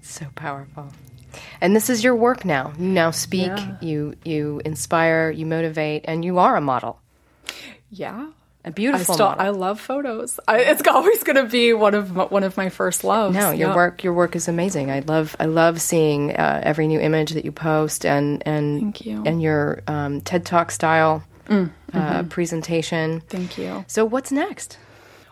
So 0.00 0.26
powerful. 0.34 0.88
And 1.60 1.74
this 1.74 1.88
is 1.90 2.02
your 2.04 2.14
work 2.16 2.44
now. 2.44 2.72
You 2.78 2.86
now 2.88 3.10
speak, 3.10 3.46
yeah. 3.56 3.76
you 3.80 4.14
you 4.24 4.60
inspire, 4.64 5.30
you 5.30 5.46
motivate, 5.46 6.04
and 6.06 6.24
you 6.24 6.38
are 6.38 6.56
a 6.56 6.60
model. 6.60 7.00
Yeah. 7.90 8.30
a 8.64 8.70
beautiful 8.70 9.12
I 9.12 9.14
still 9.14 9.28
model. 9.28 9.46
I 9.46 9.50
love 9.50 9.80
photos. 9.80 10.40
I, 10.48 10.58
it's 10.60 10.82
always 10.88 11.22
going 11.22 11.36
to 11.36 11.44
be 11.44 11.72
one 11.74 11.94
of 11.94 12.14
my, 12.16 12.24
one 12.24 12.42
of 12.44 12.56
my 12.56 12.70
first 12.70 13.04
loves. 13.04 13.34
No, 13.36 13.50
your 13.50 13.68
Yeah. 13.68 13.74
work 13.76 14.02
your 14.02 14.14
work 14.14 14.34
is 14.36 14.48
amazing. 14.48 14.90
I 14.90 15.00
love 15.00 15.36
I 15.38 15.46
love 15.46 15.80
seeing 15.80 16.32
uh, 16.34 16.60
every 16.64 16.86
new 16.86 16.98
image 17.00 17.32
that 17.32 17.44
you 17.44 17.52
post 17.52 18.04
and 18.06 18.42
and 18.46 18.80
Thank 18.80 19.06
you. 19.06 19.22
and 19.26 19.42
your 19.42 19.82
um, 19.86 20.20
TED 20.22 20.44
Talk 20.46 20.70
style 20.70 21.22
uh, 21.92 22.22
presentation. 22.30 23.20
Thank 23.28 23.58
you. 23.58 23.84
So 23.86 24.04
what's 24.04 24.32
next? 24.32 24.78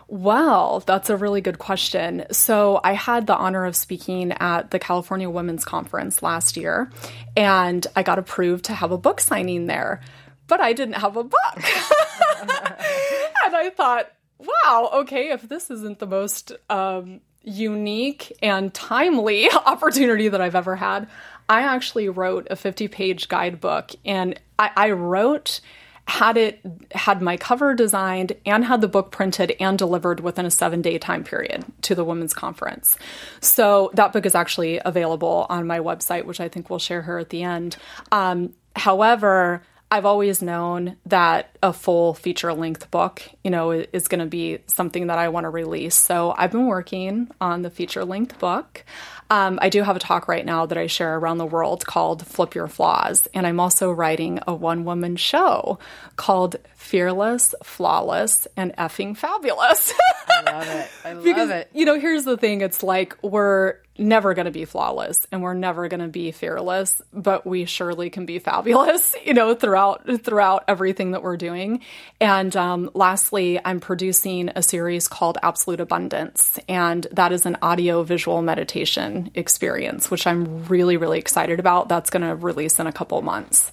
Well, 0.07 0.81
that's 0.81 1.09
a 1.09 1.17
really 1.17 1.41
good 1.41 1.59
question. 1.59 2.25
So, 2.31 2.79
I 2.83 2.93
had 2.93 3.27
the 3.27 3.35
honor 3.35 3.65
of 3.65 3.75
speaking 3.75 4.31
at 4.33 4.71
the 4.71 4.79
California 4.79 5.29
Women's 5.29 5.65
Conference 5.65 6.21
last 6.21 6.57
year, 6.57 6.91
and 7.35 7.85
I 7.95 8.03
got 8.03 8.19
approved 8.19 8.65
to 8.65 8.73
have 8.73 8.91
a 8.91 8.97
book 8.97 9.19
signing 9.19 9.67
there, 9.67 10.01
but 10.47 10.61
I 10.61 10.73
didn't 10.73 10.95
have 10.95 11.17
a 11.17 11.23
book. 11.23 11.55
and 11.55 13.55
I 13.55 13.71
thought, 13.75 14.11
wow, 14.37 14.89
okay, 14.93 15.31
if 15.31 15.47
this 15.47 15.71
isn't 15.71 15.99
the 15.99 16.07
most 16.07 16.51
um, 16.69 17.21
unique 17.41 18.35
and 18.41 18.73
timely 18.73 19.49
opportunity 19.51 20.29
that 20.29 20.41
I've 20.41 20.55
ever 20.55 20.75
had, 20.75 21.07
I 21.49 21.61
actually 21.61 22.09
wrote 22.09 22.47
a 22.49 22.55
50 22.55 22.87
page 22.87 23.27
guidebook, 23.27 23.91
and 24.05 24.39
I, 24.57 24.71
I 24.75 24.91
wrote 24.91 25.59
had 26.07 26.35
it 26.35 26.59
had 26.91 27.21
my 27.21 27.37
cover 27.37 27.73
designed 27.73 28.33
and 28.45 28.65
had 28.65 28.81
the 28.81 28.87
book 28.87 29.11
printed 29.11 29.55
and 29.59 29.77
delivered 29.77 30.19
within 30.19 30.45
a 30.45 30.51
seven 30.51 30.81
day 30.81 30.97
time 30.97 31.23
period 31.23 31.63
to 31.81 31.95
the 31.95 32.03
women's 32.03 32.33
conference. 32.33 32.97
So 33.39 33.89
that 33.93 34.11
book 34.11 34.25
is 34.25 34.35
actually 34.35 34.81
available 34.83 35.45
on 35.49 35.65
my 35.65 35.79
website 35.79 36.25
which 36.25 36.39
i 36.39 36.49
think 36.49 36.69
we'll 36.69 36.79
share 36.79 37.01
here 37.01 37.17
at 37.17 37.29
the 37.29 37.43
end. 37.43 37.77
Um, 38.11 38.53
however 38.75 39.63
i've 39.91 40.05
always 40.05 40.41
known 40.41 40.97
that 41.05 41.55
a 41.61 41.71
full 41.71 42.15
feature 42.15 42.51
length 42.53 42.89
book 42.89 43.21
you 43.43 43.51
know 43.51 43.71
is 43.71 44.07
going 44.07 44.19
to 44.19 44.25
be 44.25 44.57
something 44.67 45.07
that 45.07 45.17
i 45.17 45.29
want 45.29 45.45
to 45.45 45.49
release. 45.49 45.95
So 45.95 46.33
i've 46.37 46.51
been 46.51 46.67
working 46.67 47.29
on 47.39 47.61
the 47.61 47.69
feature 47.69 48.03
length 48.03 48.39
book 48.39 48.83
um, 49.33 49.57
I 49.63 49.69
do 49.69 49.81
have 49.81 49.95
a 49.95 49.99
talk 49.99 50.27
right 50.27 50.45
now 50.45 50.67
that 50.67 50.77
I 50.77 50.85
share 50.85 51.17
around 51.17 51.39
the 51.39 51.45
world 51.45 51.87
called 51.87 52.23
Flip 52.23 52.53
Your 52.53 52.67
Flaws. 52.67 53.27
And 53.33 53.47
I'm 53.47 53.59
also 53.59 53.91
writing 53.91 54.39
a 54.45 54.53
one 54.53 54.85
woman 54.85 55.15
show 55.15 55.79
called 56.17 56.57
Fearless, 56.83 57.55
Flawless, 57.63 58.45
and 58.57 58.75
Effing 58.75 59.15
Fabulous. 59.15 59.93
I 60.27 60.51
love 60.51 60.67
it. 60.67 60.89
I 61.05 61.13
love 61.13 61.23
because, 61.23 61.49
it. 61.49 61.69
you 61.73 61.85
know, 61.85 61.97
here's 61.97 62.25
the 62.25 62.35
thing 62.35 62.59
it's 62.59 62.83
like 62.83 63.15
we're 63.23 63.75
never 63.97 64.33
going 64.33 64.45
to 64.45 64.51
be 64.51 64.65
flawless 64.65 65.25
and 65.31 65.41
we're 65.41 65.53
never 65.53 65.87
going 65.87 66.01
to 66.01 66.09
be 66.09 66.31
fearless, 66.31 67.01
but 67.13 67.47
we 67.47 67.63
surely 67.63 68.09
can 68.09 68.25
be 68.25 68.37
fabulous, 68.37 69.15
you 69.25 69.33
know, 69.33 69.55
throughout 69.55 70.23
throughout 70.23 70.65
everything 70.67 71.11
that 71.11 71.23
we're 71.23 71.37
doing. 71.37 71.79
And 72.19 72.53
um, 72.57 72.91
lastly, 72.93 73.61
I'm 73.63 73.79
producing 73.79 74.49
a 74.53 74.61
series 74.61 75.07
called 75.07 75.37
Absolute 75.41 75.79
Abundance, 75.79 76.59
and 76.67 77.07
that 77.11 77.31
is 77.31 77.45
an 77.45 77.57
audio 77.61 78.03
visual 78.03 78.41
meditation 78.41 79.31
experience, 79.35 80.11
which 80.11 80.27
I'm 80.27 80.65
really 80.65 80.97
really 80.97 81.17
excited 81.17 81.61
about. 81.61 81.87
That's 81.87 82.09
going 82.09 82.27
to 82.27 82.35
release 82.35 82.77
in 82.77 82.87
a 82.87 82.93
couple 82.93 83.21
months. 83.21 83.71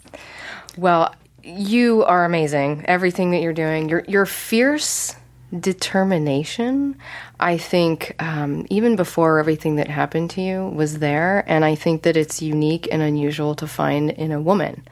Well, 0.76 1.12
you 1.44 2.04
are 2.04 2.24
amazing. 2.24 2.84
Everything 2.86 3.30
that 3.32 3.40
you're 3.40 3.52
doing, 3.52 3.88
your 3.88 4.04
your 4.08 4.26
fierce 4.26 5.16
determination. 5.58 6.96
I 7.40 7.58
think 7.58 8.14
um, 8.22 8.66
even 8.70 8.94
before 8.96 9.38
everything 9.38 9.76
that 9.76 9.88
happened 9.88 10.30
to 10.30 10.40
you 10.40 10.68
was 10.68 10.98
there, 10.98 11.44
and 11.46 11.64
I 11.64 11.74
think 11.74 12.02
that 12.02 12.16
it's 12.16 12.40
unique 12.40 12.88
and 12.92 13.02
unusual 13.02 13.54
to 13.56 13.66
find 13.66 14.10
in 14.10 14.32
a 14.32 14.40
woman. 14.40 14.86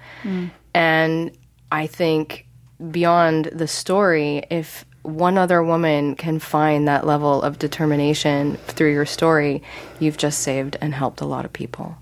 And 0.74 1.30
I 1.70 1.87
think 1.87 2.46
beyond 2.90 3.46
the 3.46 3.68
story, 3.68 4.44
if 4.50 4.84
one 5.02 5.38
other 5.38 5.62
woman 5.62 6.16
can 6.16 6.38
find 6.38 6.88
that 6.88 7.06
level 7.06 7.42
of 7.42 7.58
determination 7.58 8.56
through 8.66 8.92
your 8.92 9.06
story, 9.06 9.62
you've 10.00 10.18
just 10.18 10.40
saved 10.40 10.76
and 10.80 10.92
helped 10.92 11.20
a 11.20 11.26
lot 11.26 11.44
of 11.44 11.52
people 11.52 11.96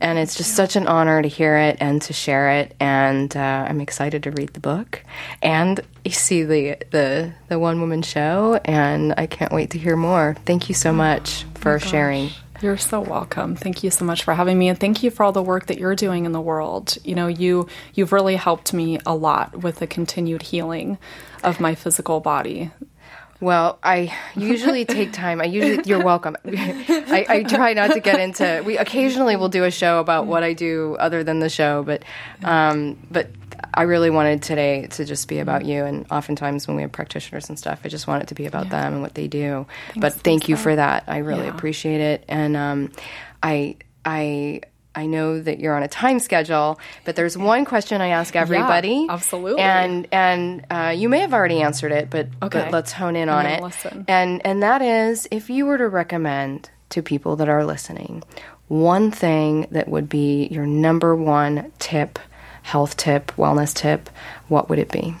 and 0.00 0.18
it's 0.18 0.36
just 0.36 0.54
such 0.54 0.76
an 0.76 0.86
honor 0.86 1.22
to 1.22 1.28
hear 1.28 1.56
it 1.56 1.78
and 1.80 2.00
to 2.02 2.12
share 2.12 2.50
it. 2.50 2.74
And 2.78 3.36
uh, 3.36 3.66
I'm 3.68 3.80
excited 3.80 4.22
to 4.24 4.30
read 4.30 4.52
the 4.54 4.60
book 4.60 5.02
and 5.42 5.80
see 6.08 6.42
the 6.42 6.76
the 6.90 7.32
the 7.48 7.58
one 7.58 7.80
woman 7.80 8.02
show. 8.02 8.60
And 8.64 9.14
I 9.16 9.26
can't 9.26 9.52
wait 9.52 9.70
to 9.70 9.78
hear 9.78 9.96
more. 9.96 10.36
Thank 10.44 10.68
you 10.68 10.74
so 10.74 10.92
much 10.92 11.44
for 11.54 11.78
sharing. 11.78 12.30
You're 12.60 12.76
so 12.76 13.00
welcome. 13.00 13.54
Thank 13.54 13.84
you 13.84 13.90
so 13.90 14.04
much 14.04 14.24
for 14.24 14.34
having 14.34 14.58
me 14.58 14.68
and 14.68 14.78
thank 14.78 15.04
you 15.04 15.12
for 15.12 15.22
all 15.22 15.30
the 15.30 15.42
work 15.42 15.66
that 15.66 15.78
you're 15.78 15.94
doing 15.94 16.24
in 16.24 16.32
the 16.32 16.40
world. 16.40 16.98
You 17.04 17.14
know, 17.14 17.28
you 17.28 17.68
you've 17.94 18.12
really 18.12 18.34
helped 18.34 18.72
me 18.72 18.98
a 19.06 19.14
lot 19.14 19.62
with 19.62 19.76
the 19.76 19.86
continued 19.86 20.42
healing 20.42 20.98
of 21.44 21.60
my 21.60 21.76
physical 21.76 22.18
body. 22.18 22.72
Well, 23.40 23.78
I 23.84 24.12
usually 24.34 24.84
take 24.84 25.12
time. 25.12 25.40
I 25.40 25.44
usually 25.44 25.82
you're 25.86 26.02
welcome. 26.02 26.36
I, 26.44 27.24
I 27.28 27.42
try 27.44 27.72
not 27.72 27.92
to 27.92 28.00
get 28.00 28.18
into. 28.20 28.62
We 28.66 28.76
occasionally 28.78 29.36
will 29.36 29.48
do 29.48 29.62
a 29.64 29.70
show 29.70 30.00
about 30.00 30.26
what 30.26 30.42
I 30.42 30.54
do 30.54 30.96
other 30.98 31.22
than 31.22 31.38
the 31.38 31.48
show, 31.48 31.84
but 31.84 32.02
um, 32.42 32.98
but 33.10 33.28
I 33.74 33.82
really 33.82 34.10
wanted 34.10 34.42
today 34.42 34.88
to 34.88 35.04
just 35.04 35.28
be 35.28 35.38
about 35.38 35.64
you. 35.64 35.84
And 35.84 36.04
oftentimes 36.10 36.66
when 36.66 36.76
we 36.76 36.82
have 36.82 36.90
practitioners 36.90 37.48
and 37.48 37.56
stuff, 37.56 37.80
I 37.84 37.88
just 37.88 38.08
want 38.08 38.24
it 38.24 38.26
to 38.28 38.34
be 38.34 38.46
about 38.46 38.70
them 38.70 38.94
and 38.94 39.02
what 39.02 39.14
they 39.14 39.28
do. 39.28 39.66
but 39.96 40.14
thank 40.14 40.48
you 40.48 40.56
for 40.56 40.74
that. 40.74 41.04
I 41.06 41.18
really 41.18 41.44
Yeah. 41.46 41.54
appreciate 41.54 42.00
it. 42.00 42.24
And 42.28 42.56
um, 42.56 42.92
I 43.42 43.76
I. 44.04 44.62
I 44.98 45.06
know 45.06 45.40
that 45.40 45.58
you're 45.60 45.76
on 45.76 45.82
a 45.84 45.88
time 45.88 46.18
schedule, 46.18 46.78
but 47.04 47.14
there's 47.16 47.38
one 47.38 47.64
question 47.64 48.00
I 48.00 48.08
ask 48.08 48.34
everybody. 48.34 49.06
absolutely. 49.08 49.62
And 49.62 50.08
and 50.10 50.66
uh, 50.70 50.92
you 50.96 51.08
may 51.08 51.20
have 51.20 51.32
already 51.32 51.62
answered 51.62 51.92
it, 51.92 52.10
but 52.10 52.26
Okay. 52.42 52.62
but 52.64 52.72
let's 52.72 52.92
hone 52.92 53.14
in 53.16 53.28
I'm 53.28 53.38
on 53.38 53.46
it. 53.46 53.62
listen. 53.62 54.04
And 54.08 54.44
and 54.44 54.62
that 54.62 54.82
is 54.82 55.28
if 55.30 55.48
you 55.50 55.66
were 55.66 55.78
to 55.78 55.88
recommend 55.88 56.70
to 56.90 57.02
people 57.02 57.36
that 57.36 57.48
are 57.48 57.64
listening 57.64 58.22
one 58.68 59.10
thing 59.10 59.66
that 59.70 59.88
would 59.88 60.08
be 60.08 60.46
your 60.48 60.66
number 60.66 61.14
one 61.14 61.72
tip, 61.78 62.18
health 62.62 62.96
tip, 62.96 63.32
wellness 63.36 63.72
tip, 63.74 64.10
what 64.48 64.68
would 64.68 64.78
it 64.78 64.90
be? 64.90 65.14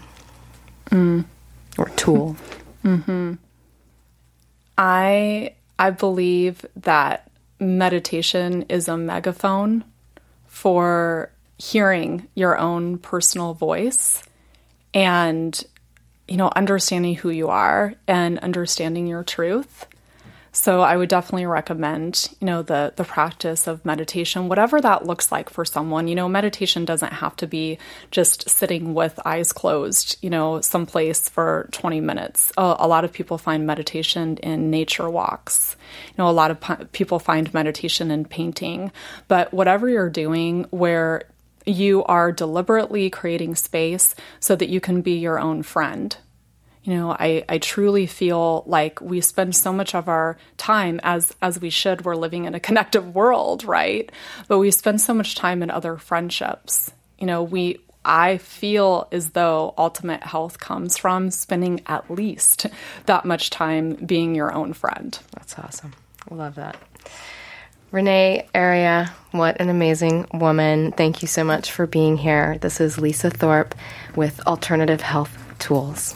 Mm. 0.90 1.24
Or 1.78 1.88
tool. 1.90 2.36
I 4.76 5.54
I 5.78 5.90
believe 5.90 6.66
that 6.76 7.27
meditation 7.60 8.62
is 8.68 8.88
a 8.88 8.96
megaphone 8.96 9.84
for 10.46 11.30
hearing 11.58 12.28
your 12.34 12.56
own 12.58 12.98
personal 12.98 13.54
voice 13.54 14.22
and 14.94 15.64
you 16.28 16.36
know 16.36 16.50
understanding 16.54 17.14
who 17.16 17.30
you 17.30 17.48
are 17.48 17.94
and 18.06 18.38
understanding 18.38 19.06
your 19.06 19.24
truth. 19.24 19.86
So 20.58 20.80
I 20.80 20.96
would 20.96 21.08
definitely 21.08 21.46
recommend, 21.46 22.30
you 22.40 22.46
know, 22.46 22.62
the 22.62 22.92
the 22.96 23.04
practice 23.04 23.68
of 23.68 23.84
meditation, 23.84 24.48
whatever 24.48 24.80
that 24.80 25.06
looks 25.06 25.30
like 25.30 25.50
for 25.50 25.64
someone. 25.64 26.08
You 26.08 26.16
know, 26.16 26.28
meditation 26.28 26.84
doesn't 26.84 27.12
have 27.12 27.36
to 27.36 27.46
be 27.46 27.78
just 28.10 28.50
sitting 28.50 28.92
with 28.92 29.20
eyes 29.24 29.52
closed, 29.52 30.16
you 30.20 30.28
know, 30.28 30.60
someplace 30.60 31.28
for 31.28 31.68
20 31.70 32.00
minutes. 32.00 32.52
A, 32.58 32.74
a 32.80 32.88
lot 32.88 33.04
of 33.04 33.12
people 33.12 33.38
find 33.38 33.68
meditation 33.68 34.36
in 34.38 34.68
nature 34.68 35.08
walks. 35.08 35.76
You 36.08 36.14
know, 36.18 36.28
a 36.28 36.32
lot 36.32 36.50
of 36.50 36.60
p- 36.60 36.84
people 36.90 37.20
find 37.20 37.54
meditation 37.54 38.10
in 38.10 38.24
painting. 38.24 38.90
But 39.28 39.54
whatever 39.54 39.88
you're 39.88 40.10
doing 40.10 40.66
where 40.70 41.22
you 41.66 42.02
are 42.06 42.32
deliberately 42.32 43.10
creating 43.10 43.54
space 43.54 44.16
so 44.40 44.56
that 44.56 44.68
you 44.68 44.80
can 44.80 45.02
be 45.02 45.18
your 45.18 45.38
own 45.38 45.62
friend 45.62 46.16
you 46.88 46.94
know 46.94 47.10
I, 47.10 47.44
I 47.48 47.58
truly 47.58 48.06
feel 48.06 48.64
like 48.66 49.00
we 49.02 49.20
spend 49.20 49.54
so 49.54 49.74
much 49.74 49.94
of 49.94 50.08
our 50.08 50.38
time 50.56 51.00
as 51.02 51.34
as 51.42 51.60
we 51.60 51.68
should 51.68 52.04
we're 52.04 52.16
living 52.16 52.46
in 52.46 52.54
a 52.54 52.60
connective 52.68 53.14
world 53.14 53.64
right 53.64 54.10
but 54.48 54.58
we 54.58 54.70
spend 54.70 55.00
so 55.00 55.12
much 55.12 55.34
time 55.34 55.62
in 55.62 55.70
other 55.70 55.98
friendships 55.98 56.90
you 57.18 57.26
know 57.26 57.42
we 57.42 57.78
i 58.06 58.38
feel 58.38 59.06
as 59.12 59.30
though 59.30 59.74
ultimate 59.76 60.22
health 60.22 60.58
comes 60.58 60.96
from 60.96 61.30
spending 61.30 61.82
at 61.86 62.10
least 62.10 62.66
that 63.04 63.26
much 63.26 63.50
time 63.50 63.92
being 64.06 64.34
your 64.34 64.52
own 64.52 64.72
friend 64.72 65.18
That's 65.34 65.58
awesome. 65.58 65.92
I 66.30 66.34
love 66.34 66.56
that. 66.56 66.76
Renee 67.90 68.46
Airya, 68.54 69.08
what 69.30 69.60
an 69.62 69.70
amazing 69.70 70.26
woman. 70.34 70.92
Thank 70.92 71.22
you 71.22 71.28
so 71.28 71.42
much 71.42 71.72
for 71.72 71.86
being 71.86 72.18
here. 72.18 72.58
This 72.60 72.82
is 72.82 72.98
Lisa 72.98 73.30
Thorpe 73.30 73.74
with 74.14 74.46
Alternative 74.46 75.00
Health 75.00 75.38
Tools. 75.58 76.14